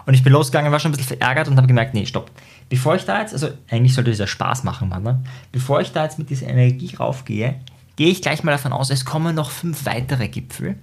Und 0.06 0.14
ich 0.14 0.24
bin 0.24 0.32
losgegangen, 0.32 0.72
war 0.72 0.80
schon 0.80 0.92
ein 0.92 0.98
bisschen 0.98 1.18
verärgert 1.18 1.48
und 1.48 1.58
habe 1.58 1.66
gemerkt, 1.66 1.96
nee, 1.96 2.06
stopp. 2.06 2.30
Bevor 2.70 2.94
ich 2.94 3.04
da 3.04 3.20
jetzt, 3.20 3.34
also 3.34 3.50
eigentlich 3.72 3.96
sollte 3.96 4.12
ja 4.12 4.28
Spaß 4.28 4.64
machen, 4.64 4.90
Mann, 4.90 5.02
ne? 5.02 5.24
bevor 5.52 5.82
ich 5.82 5.94
da 5.94 6.04
jetzt 6.04 6.20
mit 6.20 6.30
dieser 6.30 6.46
Energie 6.46 6.94
raufgehe, 6.96 7.56
gehe 7.96 8.10
ich 8.10 8.22
gleich 8.22 8.44
mal 8.44 8.52
davon 8.52 8.72
aus, 8.72 8.92
es 8.92 9.04
kommen 9.04 9.36
noch 9.36 9.50
fünf 9.50 9.88
weitere 9.88 10.28
Gipfel. 10.28 10.76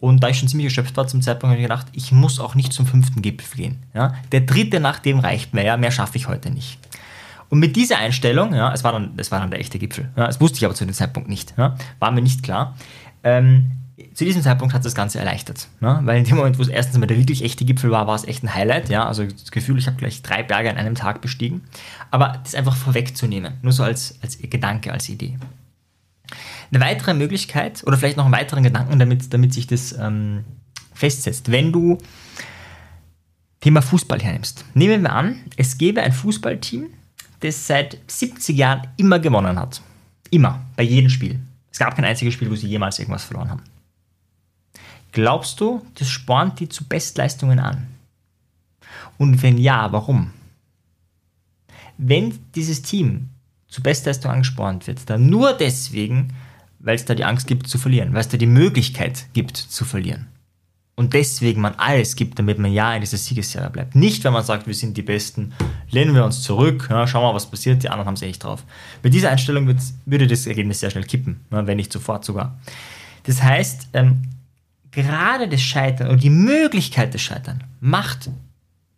Und 0.00 0.24
da 0.24 0.30
ich 0.30 0.40
schon 0.40 0.48
ziemlich 0.48 0.64
erschöpft 0.64 0.96
war 0.96 1.06
zum 1.06 1.22
Zeitpunkt, 1.22 1.52
habe 1.52 1.60
ich 1.60 1.68
gedacht, 1.68 1.86
ich 1.92 2.10
muss 2.10 2.40
auch 2.40 2.56
nicht 2.56 2.72
zum 2.72 2.86
fünften 2.86 3.22
Gipfel 3.22 3.56
gehen. 3.56 3.82
Ja? 3.94 4.14
Der 4.32 4.40
dritte 4.40 4.80
nach 4.80 4.98
dem 4.98 5.20
reicht 5.20 5.54
mir, 5.54 5.64
ja, 5.64 5.76
mehr 5.76 5.92
schaffe 5.92 6.18
ich 6.18 6.26
heute 6.26 6.50
nicht. 6.50 6.80
Und 7.50 7.60
mit 7.60 7.76
dieser 7.76 7.98
Einstellung, 7.98 8.52
ja, 8.52 8.72
es 8.72 8.82
war 8.82 8.90
dann, 8.90 9.12
es 9.16 9.30
war 9.30 9.38
dann 9.38 9.52
der 9.52 9.60
echte 9.60 9.78
Gipfel, 9.78 10.10
ja, 10.16 10.26
das 10.26 10.40
wusste 10.40 10.58
ich 10.58 10.64
aber 10.64 10.74
zu 10.74 10.84
dem 10.84 10.92
Zeitpunkt 10.92 11.28
nicht, 11.28 11.54
ja, 11.56 11.76
war 12.00 12.10
mir 12.10 12.22
nicht 12.22 12.42
klar, 12.42 12.74
ähm, 13.24 13.72
zu 14.14 14.24
diesem 14.24 14.42
Zeitpunkt 14.42 14.74
hat 14.74 14.84
das 14.84 14.94
Ganze 14.94 15.18
erleichtert. 15.18 15.68
Ne? 15.80 16.00
Weil 16.02 16.18
in 16.18 16.24
dem 16.24 16.36
Moment, 16.36 16.58
wo 16.58 16.62
es 16.62 16.68
erstens 16.68 16.98
mal 16.98 17.06
der 17.06 17.16
wirklich 17.16 17.44
echte 17.44 17.64
Gipfel 17.64 17.90
war, 17.90 18.06
war 18.06 18.14
es 18.14 18.24
echt 18.24 18.42
ein 18.42 18.54
Highlight. 18.54 18.88
Ja? 18.88 19.06
Also 19.06 19.24
das 19.24 19.50
Gefühl, 19.50 19.78
ich 19.78 19.86
habe 19.86 19.96
gleich 19.96 20.22
drei 20.22 20.42
Berge 20.42 20.70
an 20.70 20.76
einem 20.76 20.94
Tag 20.94 21.20
bestiegen. 21.20 21.62
Aber 22.10 22.40
das 22.42 22.54
einfach 22.54 22.76
vorwegzunehmen, 22.76 23.54
nur 23.62 23.72
so 23.72 23.82
als, 23.82 24.18
als 24.22 24.38
Gedanke, 24.38 24.92
als 24.92 25.08
Idee. 25.08 25.38
Eine 26.72 26.84
weitere 26.84 27.14
Möglichkeit 27.14 27.82
oder 27.86 27.96
vielleicht 27.96 28.16
noch 28.16 28.24
einen 28.24 28.34
weiteren 28.34 28.62
Gedanken, 28.62 28.98
damit, 28.98 29.32
damit 29.32 29.54
sich 29.54 29.66
das 29.66 29.92
ähm, 29.92 30.44
festsetzt. 30.92 31.50
Wenn 31.52 31.72
du 31.72 31.98
Thema 33.64 33.80
Fußball 33.80 34.20
hernimmst. 34.20 34.62
Nehmen 34.74 35.04
wir 35.04 35.12
an, 35.14 35.40
es 35.56 35.78
gäbe 35.78 36.02
ein 36.02 36.12
Fußballteam, 36.12 36.88
das 37.40 37.66
seit 37.66 37.96
70 38.08 38.54
Jahren 38.54 38.88
immer 38.98 39.18
gewonnen 39.18 39.58
hat. 39.58 39.80
Immer, 40.30 40.60
bei 40.76 40.82
jedem 40.82 41.08
Spiel. 41.08 41.40
Es 41.74 41.80
gab 41.80 41.96
kein 41.96 42.04
einziges 42.04 42.34
Spiel, 42.34 42.48
wo 42.48 42.54
sie 42.54 42.68
jemals 42.68 43.00
irgendwas 43.00 43.24
verloren 43.24 43.50
haben. 43.50 43.62
Glaubst 45.10 45.58
du, 45.58 45.84
das 45.96 46.08
spornt 46.08 46.60
die 46.60 46.68
zu 46.68 46.84
Bestleistungen 46.84 47.58
an? 47.58 47.88
Und 49.18 49.42
wenn 49.42 49.58
ja, 49.58 49.90
warum? 49.90 50.30
Wenn 51.98 52.38
dieses 52.54 52.82
Team 52.82 53.30
zu 53.66 53.82
Bestleistung 53.82 54.30
angespornt 54.30 54.86
wird, 54.86 55.10
dann 55.10 55.26
nur 55.26 55.52
deswegen, 55.52 56.32
weil 56.78 56.94
es 56.94 57.06
da 57.06 57.16
die 57.16 57.24
Angst 57.24 57.48
gibt 57.48 57.66
zu 57.66 57.76
verlieren, 57.76 58.12
weil 58.12 58.20
es 58.20 58.28
da 58.28 58.36
die 58.36 58.46
Möglichkeit 58.46 59.26
gibt 59.32 59.56
zu 59.56 59.84
verlieren. 59.84 60.28
Und 60.96 61.12
deswegen 61.12 61.60
man 61.60 61.74
alles 61.76 62.14
gibt, 62.14 62.38
damit 62.38 62.58
man 62.58 62.72
ja 62.72 62.94
in 62.94 63.00
dieser 63.00 63.16
Siegesserie 63.16 63.68
bleibt. 63.68 63.96
Nicht, 63.96 64.22
wenn 64.22 64.32
man 64.32 64.44
sagt, 64.44 64.68
wir 64.68 64.74
sind 64.74 64.96
die 64.96 65.02
Besten, 65.02 65.52
lehnen 65.90 66.14
wir 66.14 66.24
uns 66.24 66.42
zurück, 66.42 66.86
ja, 66.88 67.06
schauen 67.06 67.22
wir 67.22 67.28
mal, 67.28 67.34
was 67.34 67.50
passiert, 67.50 67.82
die 67.82 67.88
anderen 67.88 68.06
haben 68.06 68.14
es 68.14 68.22
echt 68.22 68.44
drauf. 68.44 68.62
Mit 69.02 69.12
dieser 69.12 69.30
Einstellung 69.30 69.66
würde 70.06 70.26
das 70.28 70.46
Ergebnis 70.46 70.80
sehr 70.80 70.90
schnell 70.90 71.04
kippen, 71.04 71.40
wenn 71.50 71.76
nicht 71.76 71.92
sofort 71.92 72.24
sogar. 72.24 72.58
Das 73.24 73.42
heißt, 73.42 73.88
ähm, 73.94 74.22
gerade 74.92 75.48
das 75.48 75.62
Scheitern 75.62 76.08
oder 76.08 76.16
die 76.16 76.30
Möglichkeit 76.30 77.12
des 77.12 77.22
Scheitern 77.22 77.64
macht 77.80 78.30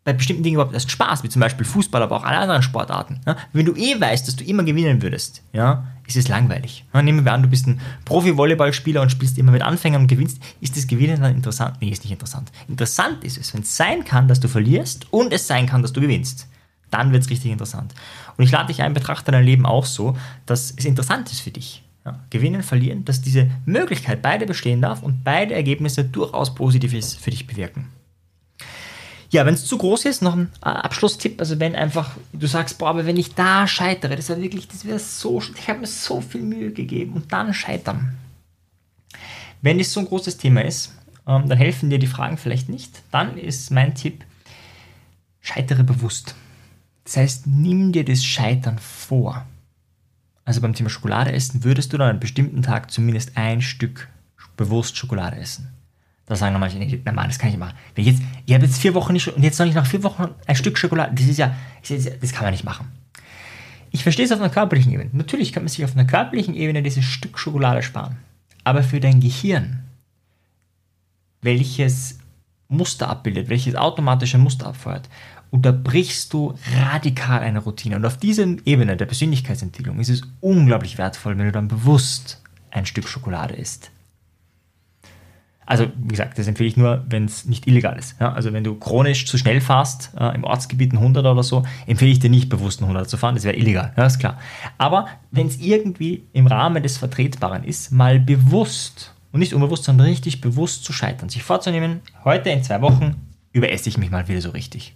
bei 0.07 0.13
bestimmten 0.13 0.45
Dingen 0.45 0.55
überhaupt 0.55 0.73
erst 0.73 0.93
Spaß, 0.93 1.25
wie 1.25 1.29
zum 1.29 1.41
Beispiel 1.41 1.67
Fußball, 1.67 2.01
aber 2.01 2.15
auch 2.15 2.23
alle 2.23 2.39
anderen 2.39 2.63
Sportarten. 2.63 3.21
Ja? 3.27 3.37
Wenn 3.53 3.67
du 3.67 3.75
eh 3.75 4.01
weißt, 4.01 4.29
dass 4.29 4.37
du 4.37 4.45
immer 4.45 4.63
gewinnen 4.63 5.03
würdest, 5.03 5.43
ja, 5.53 5.85
ist 6.07 6.17
es 6.17 6.29
langweilig. 6.29 6.85
Ja, 6.95 7.03
nehmen 7.03 7.25
wir 7.25 7.33
an, 7.33 7.43
du 7.43 7.49
bist 7.49 7.67
ein 7.67 7.81
Profi-Volleyballspieler 8.05 9.03
und 9.03 9.11
spielst 9.11 9.37
immer 9.37 9.51
mit 9.51 9.63
Anfängern 9.63 10.03
und 10.03 10.07
gewinnst. 10.07 10.41
Ist 10.61 10.77
das 10.77 10.87
Gewinnen 10.87 11.21
dann 11.21 11.35
interessant? 11.35 11.79
Nee, 11.81 11.89
ist 11.89 12.05
nicht 12.05 12.13
interessant. 12.13 12.53
Interessant 12.69 13.25
ist 13.25 13.37
es, 13.37 13.53
wenn 13.53 13.63
es 13.63 13.77
sein 13.77 14.05
kann, 14.05 14.29
dass 14.29 14.39
du 14.39 14.47
verlierst 14.47 15.13
und 15.13 15.33
es 15.33 15.49
sein 15.49 15.67
kann, 15.67 15.83
dass 15.83 15.93
du 15.93 16.01
gewinnst. 16.01 16.47
Dann 16.93 17.11
wird 17.11 17.25
es 17.25 17.31
richtig 17.31 17.51
interessant. 17.51 17.93
Und 18.37 18.45
ich 18.45 18.53
lade 18.53 18.69
dich 18.69 18.83
ein, 18.83 18.95
betrachte 18.95 19.33
dein 19.33 19.45
Leben 19.45 19.67
auch 19.67 19.87
so, 19.87 20.17
dass 20.47 20.73
es 20.77 20.85
interessant 20.85 21.33
ist 21.33 21.41
für 21.41 21.51
dich. 21.51 21.83
Ja, 22.05 22.21
gewinnen, 22.31 22.63
verlieren, 22.63 23.05
dass 23.05 23.23
diese 23.23 23.51
Möglichkeit 23.65 24.23
beide 24.23 24.47
bestehen 24.47 24.81
darf 24.81 25.03
und 25.03 25.25
beide 25.25 25.55
Ergebnisse 25.55 26.05
durchaus 26.05 26.55
Positives 26.55 27.15
für 27.15 27.33
dich 27.33 27.49
bewirken. 27.49 27.89
Ja, 29.37 29.45
wenn 29.45 29.53
es 29.53 29.67
zu 29.67 29.77
groß 29.77 30.07
ist, 30.07 30.23
noch 30.23 30.35
ein 30.35 30.51
äh, 30.63 30.69
Abschlusstipp. 30.71 31.41
Also 31.41 31.61
wenn 31.61 31.77
einfach 31.77 32.17
du 32.33 32.47
sagst, 32.47 32.79
boah, 32.79 32.89
aber 32.89 33.05
wenn 33.05 33.19
ich 33.19 33.35
da 33.35 33.67
scheitere, 33.67 34.17
das 34.17 34.31
wäre 34.31 34.41
wirklich, 34.41 34.67
das 34.67 34.87
wäre 34.87 34.99
so, 34.99 35.43
ich 35.55 35.69
habe 35.69 35.81
mir 35.81 35.87
so 35.87 36.23
viel 36.23 36.41
Mühe 36.41 36.73
gegeben 36.73 37.13
und 37.13 37.31
dann 37.31 37.53
scheitern. 37.53 38.17
Wenn 39.61 39.79
es 39.79 39.93
so 39.93 40.01
ein 40.01 40.07
großes 40.07 40.39
Thema 40.39 40.65
ist, 40.65 40.95
ähm, 41.27 41.51
dann 41.51 41.59
helfen 41.59 41.91
dir 41.91 41.99
die 41.99 42.07
Fragen 42.07 42.39
vielleicht 42.39 42.71
nicht. 42.71 43.03
Dann 43.11 43.37
ist 43.37 43.71
mein 43.71 43.95
Tipp, 43.95 44.25
scheitere 45.43 45.85
bewusst. 45.85 46.35
Das 47.05 47.19
heißt, 47.19 47.47
nimm 47.47 47.93
dir 47.93 48.07
das 48.07 48.25
Scheitern 48.25 48.79
vor. 48.79 49.45
Also 50.47 50.63
beim 50.63 50.73
Thema 50.73 50.89
Schokolade 50.89 51.33
essen, 51.33 51.63
würdest 51.63 51.93
du 51.93 51.99
dann 51.99 52.07
an 52.07 52.11
einem 52.13 52.21
bestimmten 52.21 52.63
Tag 52.63 52.91
zumindest 52.91 53.33
ein 53.37 53.61
Stück 53.61 54.09
bewusst 54.57 54.97
Schokolade 54.97 55.37
essen. 55.37 55.76
Da 56.27 56.35
sagen 56.35 56.59
manche, 56.59 56.79
nee, 56.79 57.01
Mann, 57.05 57.29
das 57.29 57.39
kann 57.39 57.49
ich 57.49 57.55
nicht 57.55 57.61
machen. 57.65 57.77
Wenn 57.95 58.05
jetzt, 58.05 58.21
ich 58.45 58.55
habe 58.55 58.65
jetzt 58.65 58.79
vier 58.79 58.95
Wochen 58.95 59.13
nicht 59.13 59.29
und 59.29 59.43
jetzt 59.43 59.57
soll 59.57 59.69
ich 59.69 59.75
nach 59.75 59.87
vier 59.87 60.03
Wochen 60.03 60.29
ein 60.47 60.57
Stück 60.57 60.77
Schokolade. 60.77 61.15
Das 61.15 61.27
ist 61.27 61.39
ja, 61.39 61.55
das 62.21 62.33
kann 62.33 62.43
man 62.43 62.53
nicht 62.53 62.65
machen. 62.65 62.89
Ich 63.93 64.03
verstehe 64.03 64.25
es 64.25 64.33
auf 64.33 64.41
einer 64.41 64.51
körperlichen 64.51 64.93
Ebene. 64.93 65.11
Natürlich 65.13 65.53
kann 65.53 65.63
man 65.63 65.69
sich 65.69 65.85
auf 65.85 65.95
einer 65.95 66.05
körperlichen 66.05 66.55
Ebene 66.55 66.83
dieses 66.83 67.05
Stück 67.05 67.39
Schokolade 67.39 67.83
sparen. 67.83 68.17
Aber 68.65 68.83
für 68.83 68.99
dein 68.99 69.21
Gehirn, 69.21 69.85
welches 71.43 72.19
Muster 72.69 73.09
abbildet, 73.09 73.49
welches 73.49 73.77
automatische 73.77 74.39
Muster 74.39 74.67
abfeuert, 74.67 75.09
unterbrichst 75.51 76.33
du 76.33 76.59
radikal 76.75 77.41
eine 77.41 77.61
Routine. 77.61 77.97
Und 77.97 78.05
auf 78.05 78.19
dieser 78.19 78.47
Ebene 78.65 78.97
der 78.97 79.07
Persönlichkeitsentwicklung 79.07 80.01
ist 80.01 80.09
es 80.09 80.23
unglaublich 80.41 80.99
wertvoll, 80.99 81.39
wenn 81.39 81.47
du 81.47 81.53
dann 81.53 81.69
bewusst 81.69 82.43
ein 82.73 82.85
Stück 82.85 83.09
Schokolade 83.09 83.55
isst. 83.55 83.93
Also, 85.67 85.87
wie 85.97 86.09
gesagt, 86.09 86.39
das 86.39 86.47
empfehle 86.47 86.69
ich 86.69 86.77
nur, 86.77 87.05
wenn 87.09 87.25
es 87.25 87.45
nicht 87.45 87.67
illegal 87.67 87.99
ist. 87.99 88.17
Ja, 88.21 88.33
also, 88.33 88.53
wenn 88.53 88.63
du 88.63 88.77
chronisch 88.77 89.27
zu 89.27 89.37
schnell 89.37 89.61
fährst, 89.61 90.13
äh, 90.19 90.35
im 90.35 90.45
Ortsgebiet 90.45 90.93
ein 90.93 90.99
100 90.99 91.27
oder 91.27 91.43
so, 91.43 91.65
empfehle 91.87 92.13
ich 92.13 92.21
dir 92.21 92.31
nicht 92.31 92.49
bewusst 92.49 92.81
ein 92.81 92.85
100 92.85 93.11
zu 93.11 93.17
fahren, 93.17 93.35
das 93.35 93.45
wäre 93.45 93.57
illegal, 93.57 93.93
ja, 93.97 94.07
ist 94.07 94.21
klar. 94.21 94.39
Aber 94.79 95.07
wenn 95.33 95.49
es 95.49 95.59
irgendwie 95.59 96.25
im 96.33 96.47
Rahmen 96.47 96.83
des 96.83 96.99
Vertretbaren 96.99 97.65
ist, 97.65 97.91
mal 97.91 98.21
bewusst 98.21 99.13
und 99.33 99.41
nicht 99.41 99.55
unbewusst, 99.55 99.85
sondern 99.85 100.07
richtig 100.07 100.41
bewusst 100.41 100.85
zu 100.85 100.93
scheitern, 100.93 101.29
sich 101.29 101.43
vorzunehmen, 101.43 102.01
heute 102.25 102.51
in 102.51 102.63
zwei 102.63 102.81
Wochen 102.81 103.17
überesse 103.53 103.89
ich 103.89 103.99
mich 103.99 104.11
mal 104.11 104.29
wieder 104.29 104.41
so 104.41 104.51
richtig. 104.51 104.95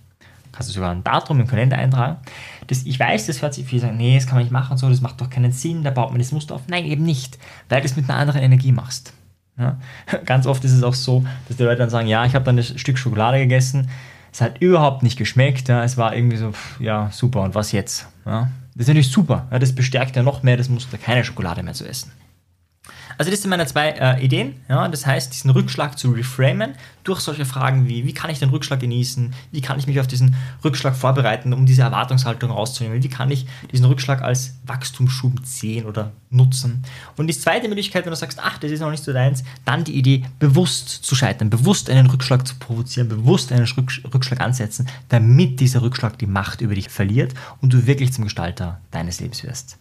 Kannst 0.52 0.68
du 0.68 0.74
sogar 0.74 0.90
ein 0.90 1.04
Datum 1.04 1.40
im 1.40 1.46
Kalender 1.46 1.78
eintragen. 1.78 2.18
Das, 2.66 2.84
ich 2.84 2.98
weiß, 2.98 3.26
das 3.26 3.40
hört 3.40 3.54
sich 3.54 3.66
viel 3.66 3.80
sagen, 3.80 3.96
nee, 3.96 4.16
das 4.16 4.26
kann 4.26 4.34
man 4.36 4.44
nicht 4.44 4.52
machen, 4.52 4.76
so, 4.76 4.88
das 4.88 5.00
macht 5.00 5.20
doch 5.20 5.30
keinen 5.30 5.52
Sinn, 5.52 5.82
da 5.82 5.90
baut 5.90 6.10
man 6.10 6.18
das 6.18 6.32
Muster 6.32 6.54
auf. 6.54 6.62
Nein, 6.68 6.84
eben 6.84 7.04
nicht, 7.04 7.38
weil 7.68 7.80
du 7.80 7.86
es 7.86 7.96
mit 7.96 8.08
einer 8.08 8.18
anderen 8.18 8.42
Energie 8.42 8.72
machst. 8.72 9.14
Ja? 9.60 9.76
Ganz 10.24 10.46
oft 10.46 10.64
ist 10.64 10.72
es 10.72 10.82
auch 10.82 10.94
so, 10.94 11.24
dass 11.48 11.56
die 11.56 11.62
Leute 11.62 11.78
dann 11.78 11.90
sagen, 11.90 12.08
ja, 12.08 12.24
ich 12.24 12.34
habe 12.34 12.44
dann 12.44 12.58
ein 12.58 12.62
Stück 12.62 12.98
Schokolade 12.98 13.38
gegessen, 13.38 13.88
es 14.32 14.40
hat 14.40 14.60
überhaupt 14.60 15.02
nicht 15.02 15.18
geschmeckt, 15.18 15.68
ja? 15.68 15.84
es 15.84 15.96
war 15.96 16.14
irgendwie 16.14 16.36
so, 16.36 16.52
ja, 16.78 17.10
super, 17.12 17.42
und 17.42 17.54
was 17.54 17.72
jetzt? 17.72 18.08
Ja? 18.24 18.50
Das 18.74 18.82
ist 18.82 18.88
natürlich 18.88 19.10
super, 19.10 19.46
das 19.50 19.74
bestärkt 19.74 20.16
ja 20.16 20.22
noch 20.22 20.42
mehr 20.42 20.56
das 20.56 20.68
Muster, 20.68 20.98
keine 20.98 21.24
Schokolade 21.24 21.62
mehr 21.62 21.74
zu 21.74 21.86
essen. 21.86 22.12
Also 23.20 23.30
das 23.30 23.42
sind 23.42 23.50
meine 23.50 23.66
zwei 23.66 23.90
äh, 23.90 24.24
Ideen. 24.24 24.54
Ja, 24.66 24.88
das 24.88 25.04
heißt, 25.04 25.34
diesen 25.34 25.50
Rückschlag 25.50 25.98
zu 25.98 26.10
reframen 26.10 26.72
durch 27.04 27.20
solche 27.20 27.44
Fragen 27.44 27.86
wie, 27.86 28.06
wie 28.06 28.14
kann 28.14 28.30
ich 28.30 28.38
den 28.38 28.48
Rückschlag 28.48 28.80
genießen? 28.80 29.34
Wie 29.52 29.60
kann 29.60 29.78
ich 29.78 29.86
mich 29.86 30.00
auf 30.00 30.06
diesen 30.06 30.36
Rückschlag 30.64 30.96
vorbereiten, 30.96 31.52
um 31.52 31.66
diese 31.66 31.82
Erwartungshaltung 31.82 32.50
rauszunehmen? 32.50 33.02
Wie 33.02 33.10
kann 33.10 33.30
ich 33.30 33.44
diesen 33.70 33.84
Rückschlag 33.84 34.22
als 34.22 34.54
Wachstumsschub 34.64 35.34
sehen 35.44 35.84
oder 35.84 36.12
nutzen? 36.30 36.82
Und 37.18 37.26
die 37.26 37.36
zweite 37.36 37.68
Möglichkeit, 37.68 38.06
wenn 38.06 38.10
du 38.10 38.16
sagst, 38.16 38.38
ach, 38.42 38.56
das 38.56 38.70
ist 38.70 38.80
noch 38.80 38.90
nicht 38.90 39.04
so 39.04 39.12
deins, 39.12 39.44
dann 39.66 39.84
die 39.84 39.98
Idee, 39.98 40.24
bewusst 40.38 40.88
zu 40.88 41.14
scheitern, 41.14 41.50
bewusst 41.50 41.90
einen 41.90 42.08
Rückschlag 42.08 42.48
zu 42.48 42.54
provozieren, 42.54 43.10
bewusst 43.10 43.52
einen 43.52 43.66
Rückschlag 43.66 44.40
ansetzen, 44.40 44.88
damit 45.10 45.60
dieser 45.60 45.82
Rückschlag 45.82 46.18
die 46.18 46.26
Macht 46.26 46.62
über 46.62 46.74
dich 46.74 46.88
verliert 46.88 47.34
und 47.60 47.74
du 47.74 47.86
wirklich 47.86 48.14
zum 48.14 48.24
Gestalter 48.24 48.80
deines 48.90 49.20
Lebens 49.20 49.44
wirst. 49.44 49.76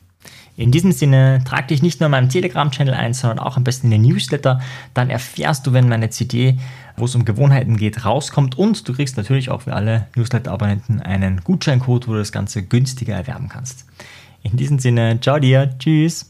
In 0.59 0.71
diesem 0.71 0.91
Sinne, 0.91 1.41
trag 1.45 1.69
dich 1.69 1.81
nicht 1.81 2.01
nur 2.01 2.07
in 2.07 2.11
meinem 2.11 2.27
Telegram-Channel 2.27 2.93
ein, 2.93 3.13
sondern 3.13 3.39
auch 3.39 3.55
am 3.55 3.63
besten 3.63 3.89
in 3.89 3.91
den 3.91 4.11
Newsletter. 4.11 4.59
Dann 4.93 5.09
erfährst 5.09 5.65
du, 5.65 5.71
wenn 5.71 5.87
meine 5.87 6.09
CD, 6.09 6.57
wo 6.97 7.05
es 7.05 7.15
um 7.15 7.23
Gewohnheiten 7.23 7.77
geht, 7.77 8.03
rauskommt. 8.03 8.57
Und 8.57 8.85
du 8.85 8.93
kriegst 8.93 9.15
natürlich 9.15 9.51
auch 9.51 9.61
für 9.61 9.73
alle 9.73 10.07
Newsletter-Abonnenten 10.17 10.99
einen 10.99 11.45
Gutscheincode, 11.45 12.09
wo 12.09 12.11
du 12.11 12.17
das 12.17 12.33
Ganze 12.33 12.61
günstiger 12.61 13.15
erwerben 13.15 13.47
kannst. 13.47 13.85
In 14.43 14.57
diesem 14.57 14.79
Sinne, 14.79 15.21
ciao 15.21 15.39
dir, 15.39 15.77
tschüss. 15.79 16.29